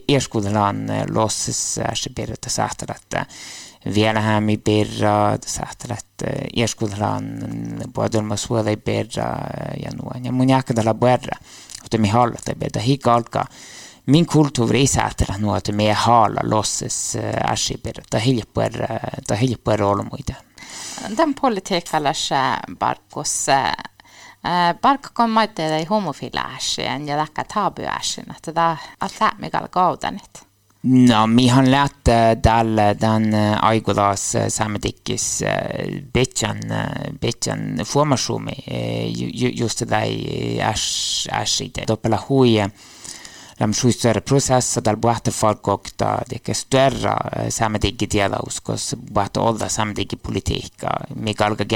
eskudelan 0.09 0.87
lossis 1.11 1.75
se 1.75 2.11
pirjoitta 2.15 2.51
sähtälättä. 2.51 3.27
Vielähän 3.95 4.43
mi 4.43 4.57
pirra, 4.57 5.39
sähtälättä, 5.47 6.27
eskudelan 6.57 7.25
puolelma 7.95 8.37
suolei 8.37 8.77
pirra 8.77 9.39
ja 9.85 9.91
nuan. 10.03 10.25
Ja 10.25 10.33
mun 10.33 10.49
jakadala 10.49 10.95
puerra, 10.95 11.39
että 11.85 11.99
mi 11.99 12.09
hallata 12.09 12.53
pirra, 12.59 12.81
hikka 12.81 13.15
alkaa. 13.15 13.47
Min 14.07 14.27
kulttuur 14.27 14.77
ei 14.77 14.87
sähtällä 14.87 15.39
nuo, 15.39 15.57
että 15.57 15.73
me 15.73 15.93
halla 15.93 16.41
lossis 16.43 17.19
äsi 17.45 17.81
pirra, 17.83 18.03
ta 18.11 18.19
hiljapuerra, 18.19 18.87
ta 19.27 19.35
hiljapuerra 19.35 19.89
olmuita. 19.89 20.35
Den 21.17 21.35
politik 21.35 21.85
kallar 21.91 22.13
sig 22.13 22.77
Barkos 22.79 23.47
Parkkakon 24.81 25.31
maitteita 25.31 25.77
ei 25.77 25.85
homofiiliäsien 25.85 27.09
ja 27.09 27.17
läkkä 27.17 27.45
tabuäsien, 27.55 28.27
että 28.37 28.53
tämä 28.53 28.77
on 29.03 29.09
lämmikällä 29.21 29.69
kautanit. 29.69 30.47
No, 30.83 31.27
mihan 31.27 31.71
läht 31.71 31.97
tällä 32.43 32.95
den 33.01 33.35
aikulas 33.63 34.33
sametikkis 34.49 35.45
betjan 36.13 36.59
betjan 37.21 37.61
formatiumi 37.87 38.53
just 39.55 39.79
det 39.79 39.91
där 39.91 40.71
äs 40.71 41.29
äsite. 41.33 41.85
Doppela 41.89 42.19
hui 42.29 42.71
läm 43.61 43.73
större 43.73 44.21
processa 44.21 44.81
där 44.81 44.97
buahta 44.97 45.31
folk 45.31 45.69
och 45.69 45.91
det 46.29 46.55
större 46.55 47.17
sametikki 47.51 48.07
tiedous, 48.07 48.61
koska 48.61 48.97
buahta 48.97 49.41
olla 49.41 49.69
sametikki 49.69 50.17
politiikka, 50.17 50.89
mikä 51.15 51.47
alkaa 51.47 51.67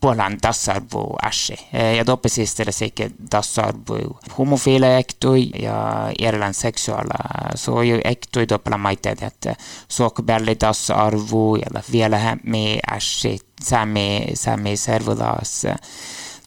Puolan 0.00 0.38
tasa-arvo 0.40 1.16
ashe. 1.22 1.58
Ja 1.96 2.04
topesistele 2.04 2.72
sekä 2.72 3.10
tasa-arvo 3.30 4.20
homofiila 4.38 4.86
ektui 4.86 5.50
ja 5.62 6.08
erilainen 6.18 6.54
seksuaala 6.54 7.54
suoju 7.54 7.98
ektui 8.04 8.46
topella 8.46 8.78
maita, 8.78 9.10
että 9.10 9.56
suokabälli 9.88 10.54
tasa-arvo 10.54 11.56
ja 11.56 11.82
vielä 11.92 12.36
me 12.42 12.78
ashe 12.90 13.36
saamme 13.62 14.26
saamme 14.34 14.76
servulaas. 14.76 15.66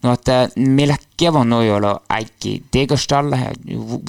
No, 0.03 0.13
että 0.13 0.49
meillä 0.55 0.95
kevan 1.17 1.49
nojolo 1.49 1.99
äikki 2.09 2.63
tegostalla 2.71 3.37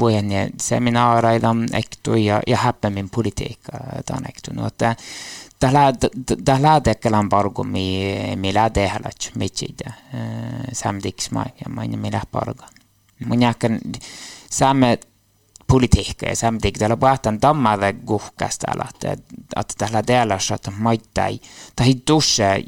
voin 0.00 0.26
seminaareilla 0.60 1.48
ektui 1.72 2.24
ja, 2.24 2.40
ja 2.46 2.56
häppämin 2.56 3.10
politiikka 3.10 3.72
tämän 4.06 4.24
ektui. 4.28 4.54
No, 4.54 4.66
että 4.66 4.96
ده 5.60 6.82
الكلام 6.86 7.28
برضه 7.28 7.62
مي 7.62 8.36
ميلاد 8.36 8.78
اهلش 8.78 9.30
ميتشي 9.36 9.74
ده 9.84 9.94
سام 10.72 10.98
ديكس 10.98 11.32
ماك 11.32 11.62
يا 11.62 11.68
مين 11.68 11.98
ميلاد 11.98 12.26
برضه 12.32 12.64
من 13.20 13.42
يكن 13.42 13.80
سام 14.50 14.96
politiikka 15.72 16.26
ja 16.26 16.36
sam 16.36 16.58
dig 16.62 16.78
tällä 16.78 16.96
bahtan 16.96 17.40
tammada 17.40 17.92
guhkasta 17.92 18.66
alat 18.70 19.04
att 19.56 19.74
tällä 19.78 20.02
dela 20.06 20.34
att 20.54 20.68
maittai 20.78 21.40
tai 21.76 21.94
dusse 22.10 22.64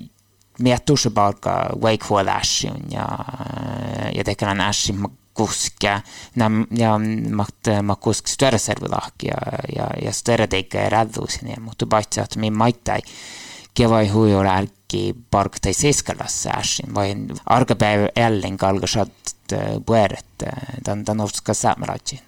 miettusse 0.58 1.10
palkka 1.10 1.70
wake 1.82 2.04
for 2.04 2.28
ashin 2.28 2.90
ja 2.90 3.06
ja 4.14 4.24
tekan 4.24 4.60
ashin 4.60 5.06
kuske, 5.36 6.00
nam, 6.34 6.64
ja 6.76 6.94
makt, 7.30 7.68
man 7.82 7.96
kusk 8.00 8.28
större 8.28 8.58
servelak 8.58 9.22
ja, 9.24 9.38
ja, 9.76 9.88
ja 10.04 10.12
större 10.12 10.46
teike 10.46 10.88
räddusin 10.88 11.50
ja 11.50 11.60
muuttu 11.60 11.86
paitsi, 11.86 12.20
että 12.20 12.40
minä 12.40 12.56
maittai 12.56 13.00
kevai 13.74 14.08
huijur 14.08 14.46
ärki 14.46 15.14
parktai 15.30 15.72
seiskalassa 15.72 16.50
äsin, 16.50 16.94
vai 16.94 17.16
arkapäiv 17.46 18.08
jälleen 18.16 18.56
kalgasat 18.56 19.36
pueret, 19.86 20.26
tämän, 20.84 21.04
tämän 21.04 21.24
otska 21.24 21.54
saamelaitsi. 21.54 22.22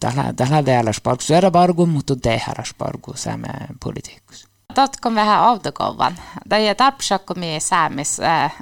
Tällä, 0.00 0.32
tällä 0.36 0.62
tehdä 0.62 0.92
sparku, 0.92 1.22
syödä 1.22 1.50
parku, 1.50 1.86
mutta 1.86 2.16
tehdä 2.16 2.62
sparku 2.64 3.12
saame 3.16 3.48
politiikassa. 3.84 4.48
Tatko 4.74 5.14
vähän 5.14 5.40
autokouvan. 5.40 6.16
Tai 6.48 6.74
tarpsakko 6.74 7.34
mie 7.34 7.60
saamis 7.60 8.20
äh, 8.20 8.54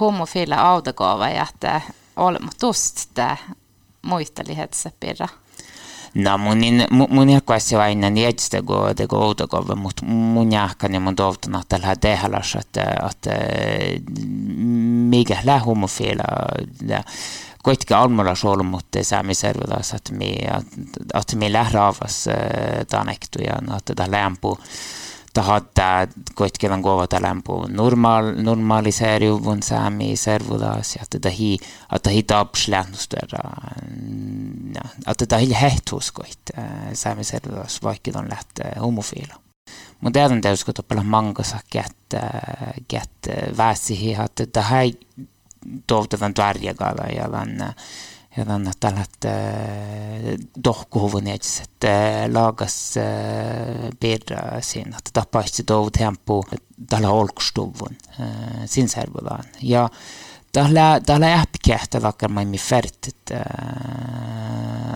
homofiila 0.00 0.56
autokouva, 0.56 1.28
että 1.28 1.80
olmutusta 2.16 3.36
muista 4.02 4.42
lihetsäpirra? 4.46 5.28
No 6.14 6.38
munin, 6.38 6.86
munin 6.90 7.42
kuasi 7.46 7.76
aina 7.76 8.10
niedstä 8.10 8.62
go 8.62 8.94
de 8.98 9.06
go 9.06 9.18
outo 9.18 9.48
go 9.48 9.76
mut 9.76 10.02
mun 10.02 10.52
jahkan 10.52 10.94
ja 10.94 11.00
mun 11.00 11.16
dovtana 11.16 11.62
tällä 11.68 11.94
dehalas 12.02 12.56
att 12.56 12.76
att 13.02 13.26
mikä 15.10 15.38
lä 15.44 15.58
homofila 15.58 16.24
ja 16.86 17.02
kuitenkin 17.62 17.96
almulla 17.96 18.34
suolun, 18.34 18.66
mutta 18.66 19.04
saami 19.04 19.34
servedas 19.34 19.94
att 19.94 20.10
me 20.10 20.48
att, 20.50 20.66
att 21.14 21.34
me 21.34 21.52
lähravas 21.52 22.26
äh, 22.26 22.34
eh, 22.34 22.86
tanektujan 22.86 23.72
att 23.72 23.86
det 23.86 24.10
lämpu 24.10 24.48
äh, 24.48 24.58
tahate, 25.34 26.08
kuid 26.38 26.58
kellel 26.60 26.78
on 26.78 26.82
koovad 26.82 27.14
älembu 27.18 27.58
normaal, 27.68 28.32
normaliseeruvun 28.42 29.62
saami 29.62 30.16
servulas 30.16 30.94
ja 30.96 31.06
teda 31.10 31.30
hi, 31.34 31.56
ta 32.02 32.10
hi 32.10 32.22
taps 32.22 32.68
lähnust 32.68 33.14
ära. 33.18 33.50
noh, 34.74 35.16
ta 35.28 35.40
hi 35.42 35.50
hehtus, 35.60 36.12
kuid 36.12 36.54
saami 36.94 37.24
servulas 37.24 37.80
vaikid 37.82 38.16
on 38.16 38.30
läht 38.30 38.62
homofiila. 38.80 39.40
Mun 40.00 40.12
teadon 40.12 40.40
täys, 40.40 40.64
kun 40.64 40.74
tuolla 40.74 41.02
mangossa 41.02 41.58
kät, 41.70 42.16
kät 42.88 43.30
väsihi, 43.56 44.12
että 44.24 44.46
tämä 44.46 44.80
ei 44.80 44.98
tuotetaan 45.86 46.34
tärjäkalla 46.34 47.06
ja 47.16 47.32
länne. 47.32 47.64
Äh, 47.64 47.74
ja 48.36 48.44
kannattajat 48.44 49.10
tohkuhuvun 50.62 51.26
edes, 51.26 51.60
että 51.60 51.88
laagas 52.32 52.94
perra 54.00 54.60
siinä, 54.60 54.96
että 54.98 55.10
tapaisi 55.12 55.64
tuovu 55.64 55.90
tempu 55.90 56.44
tällä 56.88 57.10
olkustuvun 57.10 57.96
sinsärvulaan. 58.66 59.44
Ja 59.62 59.88
tällä 60.52 61.00
tällä 61.06 61.34
äppikähtä 61.34 62.02
vaikka 62.02 62.28
mä 62.28 62.40
emme 62.40 62.56
färtit 62.56 63.30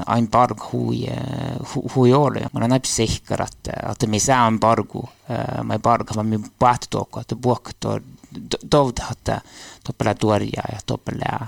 ain 0.06 0.28
parg 0.28 0.72
hui 0.72 1.06
hui 1.94 2.12
ole. 2.12 2.40
Mä 2.40 2.48
olen 2.54 2.70
näppi 2.70 2.88
sehkar, 2.88 3.46
että 3.90 4.06
missä 4.06 4.42
on 4.42 4.60
pargu. 4.60 5.08
Mä 5.62 5.78
parg, 5.78 6.16
vaan 6.16 6.26
minun 6.26 6.50
päätä 6.58 6.86
tuokko, 6.90 7.20
että 7.20 7.36
buokka 7.36 7.70
tuoda 7.80 8.04
hatte 9.00 9.40
topella 9.84 10.14
tuoria 10.14 10.62
ja 10.72 10.78
topella 10.86 11.46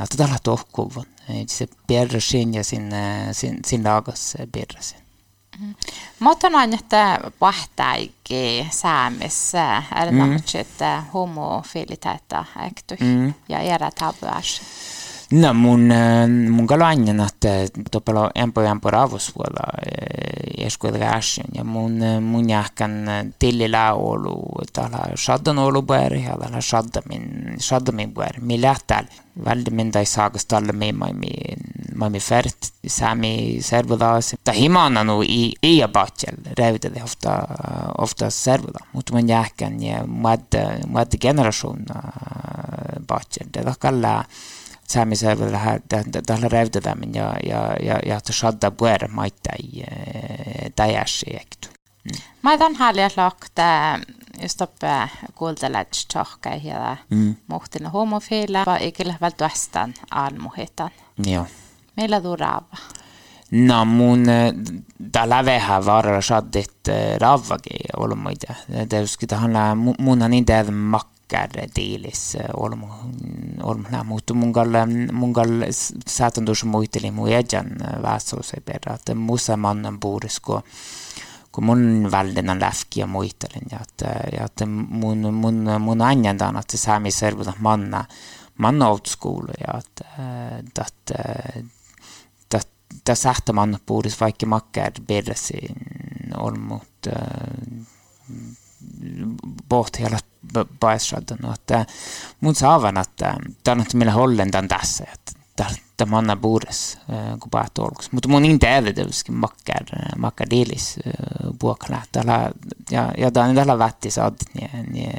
att 0.00 0.10
tällä 0.16 0.38
tohkuvun. 0.42 1.06
Se 1.46 1.68
perre 1.86 2.20
sin 2.20 2.54
ja 2.54 2.64
sin 2.64 2.92
sin 3.32 3.58
sin 3.66 3.84
lagas 3.84 4.36
perre 4.52 4.80
sin. 4.82 5.00
Mutta 6.18 6.46
on, 6.46 6.74
että 6.74 7.20
vahtaiki 7.40 8.68
säämissä, 8.70 9.82
är 9.90 10.06
det 10.06 10.60
että 10.60 11.04
homofiliteettä 11.14 12.44
äkty 12.56 12.96
ja 13.48 13.58
erä 13.58 13.90
tabuas. 13.90 14.60
No 15.32 15.54
mun, 15.54 15.92
mun 16.50 16.66
kalainen, 16.66 17.20
että 17.20 17.48
topelo 17.90 18.30
empo 18.34 18.60
empo 18.60 18.90
ravusvuola 18.90 19.72
eskuilla 20.58 21.04
äsken 21.04 21.44
ja 21.54 21.64
mun 21.64 22.00
mun 22.20 22.50
jähkän 22.50 23.06
tillillä 23.38 23.92
olu 23.94 24.42
täällä 24.72 24.98
shaddan 25.16 25.58
olu 25.58 25.82
bär 25.82 26.14
ja 26.14 26.36
täällä 26.40 26.60
shaddamin 26.60 27.56
shaddamin 27.60 28.14
bär 28.14 28.40
mi 28.40 28.62
lähtääl 28.62 29.04
väldigt 29.44 29.74
mindre 29.74 30.04
sagas 30.04 30.46
tällä 30.46 30.72
mi 30.72 30.92
mai 30.92 31.12
mi 31.12 31.30
mai 31.94 32.10
mi 32.10 32.20
färt 32.20 32.72
sami 32.86 33.58
servulas 33.60 34.34
ta 34.44 34.52
himana 34.52 35.04
nu 35.04 35.22
i 35.22 35.52
i 35.62 35.82
abatjel 35.82 36.36
revde 36.58 37.02
ofta 37.04 37.42
ofta 37.98 38.30
servula 38.30 38.86
mutta 38.92 39.12
mun 39.12 39.28
jähkän 39.28 39.82
ja 39.82 40.06
mad 40.06 40.40
mad 40.88 41.18
generation 41.20 41.86
batjel 43.06 43.46
det 43.54 43.78
kalla 43.78 44.24
سامسال 44.90 45.36
ظهر 46.28 46.52
رفدة 46.52 46.94
من 46.94 47.14
يا 47.14 47.34
يا 47.44 47.76
يا 47.80 48.00
يا 48.06 48.18
تشدى 48.18 48.70
بوير 48.70 49.10
مايتاي 49.10 49.86
دايش 50.78 51.24
يكتو 51.28 51.70
Maidon 52.42 52.74
härliä 52.76 53.10
lakta 53.16 53.98
just 54.42 54.60
oppe 54.60 54.86
eh, 54.86 55.10
kuuldelet 55.34 55.90
tjohka 56.12 56.50
eh, 56.50 56.64
ja 56.66 56.96
mm. 57.10 57.36
muhtin 57.46 57.86
homofiila 57.86 58.64
va 58.66 58.76
ikil 58.76 59.12
väl 59.20 59.30
tuestan 59.30 59.94
almuhitan. 60.10 60.90
Joo. 61.26 61.46
Meillä 61.96 62.20
tuu 62.20 62.36
raava? 62.36 62.76
No 63.50 63.84
mun 63.84 64.28
eh, 64.28 64.52
tällä 65.12 65.44
vähän 65.44 65.86
varra 65.86 66.20
saddit 66.20 66.88
raavagi 67.20 67.78
olemaita. 67.96 68.54
Tietysti 68.88 69.26
tähän 69.26 69.78
mun 69.78 70.22
on 70.22 70.30
niin 70.30 70.44
tehdä 70.44 70.70
mak 70.70 71.09
diilis 71.76 72.36
olmu 72.56 72.86
olmna 73.62 74.04
mutta 74.04 74.34
mungal 74.34 74.68
mungal 75.12 75.48
satan 76.06 76.46
dus 76.46 76.64
muiteli 76.64 77.10
muejan 77.10 77.66
että 78.94 79.14
musa 79.14 79.56
mannan 79.56 80.00
puurisko 80.00 80.62
kun 81.52 81.64
mun 81.64 82.08
väldinen 82.10 82.60
läfki 82.60 83.00
ja 83.00 83.06
muittelin. 83.06 83.66
Ja 83.70 83.78
että 83.82 84.06
että 84.44 84.66
mun 84.66 85.34
mun 85.34 85.66
mun 85.80 86.02
anjandan 86.02 86.56
että 86.56 86.76
saami 86.76 87.10
servuta 87.10 87.52
manna 87.58 88.04
manna 88.58 88.88
outskoulu 88.88 89.52
ja 89.66 89.78
että 89.78 90.04
että 90.68 91.14
että 92.96 93.14
sähtä 93.14 93.52
manna 93.52 93.78
puuris 93.86 94.20
vaikka 94.20 94.46
makkar 94.46 94.92
berresin 95.06 95.76
olmut 96.36 97.06
pääsvad, 100.80 101.36
noh, 101.42 101.54
et 101.54 101.88
muud 102.40 102.54
saavad 102.54 102.94
nad, 102.94 103.06
tänu 103.64 103.84
meille 103.94 104.12
Holland 104.12 104.54
on 104.54 104.68
tässä, 104.68 105.04
että 105.14 105.40
tämä 105.96 106.18
annan 106.18 106.38
puhdas, 106.38 106.98
kun 107.40 107.50
päät 107.50 107.78
olkoon. 107.78 108.08
Mutta 108.12 108.28
mun 108.28 108.44
inte 108.44 108.78
överdövskin 108.78 109.34
makkar, 109.34 109.86
makkar 110.18 110.46
delis 110.50 110.98
puokana. 111.58 112.02
Tällä, 112.12 112.50
ja, 112.90 113.12
ja 113.18 113.30
tämä 113.30 113.46
on 113.46 113.54
tällä 113.54 113.78
vätti 113.78 114.10
saad, 114.10 114.34
niin 114.92 115.12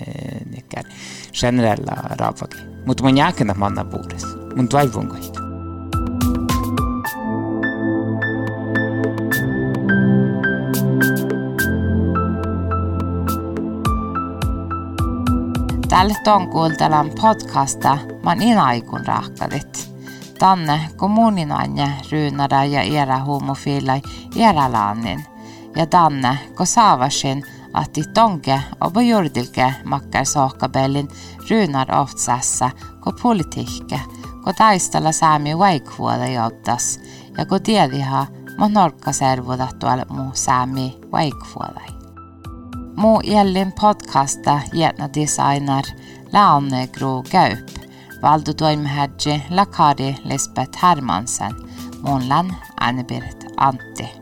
generella 1.34 1.96
raavakin. 2.10 2.84
Mutta 2.86 3.04
mun 3.04 3.18
jääkin 3.18 3.48
tämä 3.48 3.66
annan 3.66 3.88
puhdas. 3.88 4.26
Mun 4.56 4.70
toivon 4.70 5.08
kohta. 5.08 5.41
Tälle 16.02 16.16
ton 16.24 16.50
kuultelan 16.50 17.10
podcasta 17.22 17.98
man 18.24 18.42
inaikun 18.42 19.06
rahkadit. 19.06 19.94
Tanne 20.40 20.82
kommuninaanje 20.96 21.88
ryynada 22.12 22.64
ja 22.64 22.82
era 22.82 23.18
homofilai 23.18 24.02
era 24.36 24.72
lannin. 24.72 25.26
Ja 25.76 25.86
tanne 25.86 26.38
ko 26.56 26.66
saavasin 26.66 27.44
atti 27.74 28.04
tonke 28.14 28.62
obo 28.82 29.00
jordilke 29.00 29.74
makkar 29.86 30.26
sohkabellin 30.26 31.08
ryynar 31.50 31.96
ohtsassa 31.96 32.70
ko 33.00 33.12
politiikke, 33.22 34.00
ko 34.44 34.54
taistella 34.54 35.12
saami 35.12 35.58
vaikhuoda 35.58 36.28
joutas 36.28 37.00
ja 37.38 37.46
ko 37.46 37.60
tiediha 37.60 38.28
mo 38.58 38.68
norkkaservuda 38.68 39.68
tuolle 39.80 40.06
muu 40.10 40.32
saami 40.34 41.00
vaikhuodai. 41.12 42.01
Mo 43.02 43.22
Ellin 43.24 43.72
podcasta 43.72 44.60
jätna 44.74 45.10
designer 45.14 45.84
Laane 46.34 46.88
Grågaup, 46.88 47.70
valdo 48.22 48.54
doim 48.60 48.86
hedje 48.86 49.42
Lakari 49.50 50.16
Lisbeth 50.24 50.84
Hermansen, 50.84 51.52
Monlan 52.02 52.56
Anne-Berit 52.80 53.46
Antti. 53.58 54.21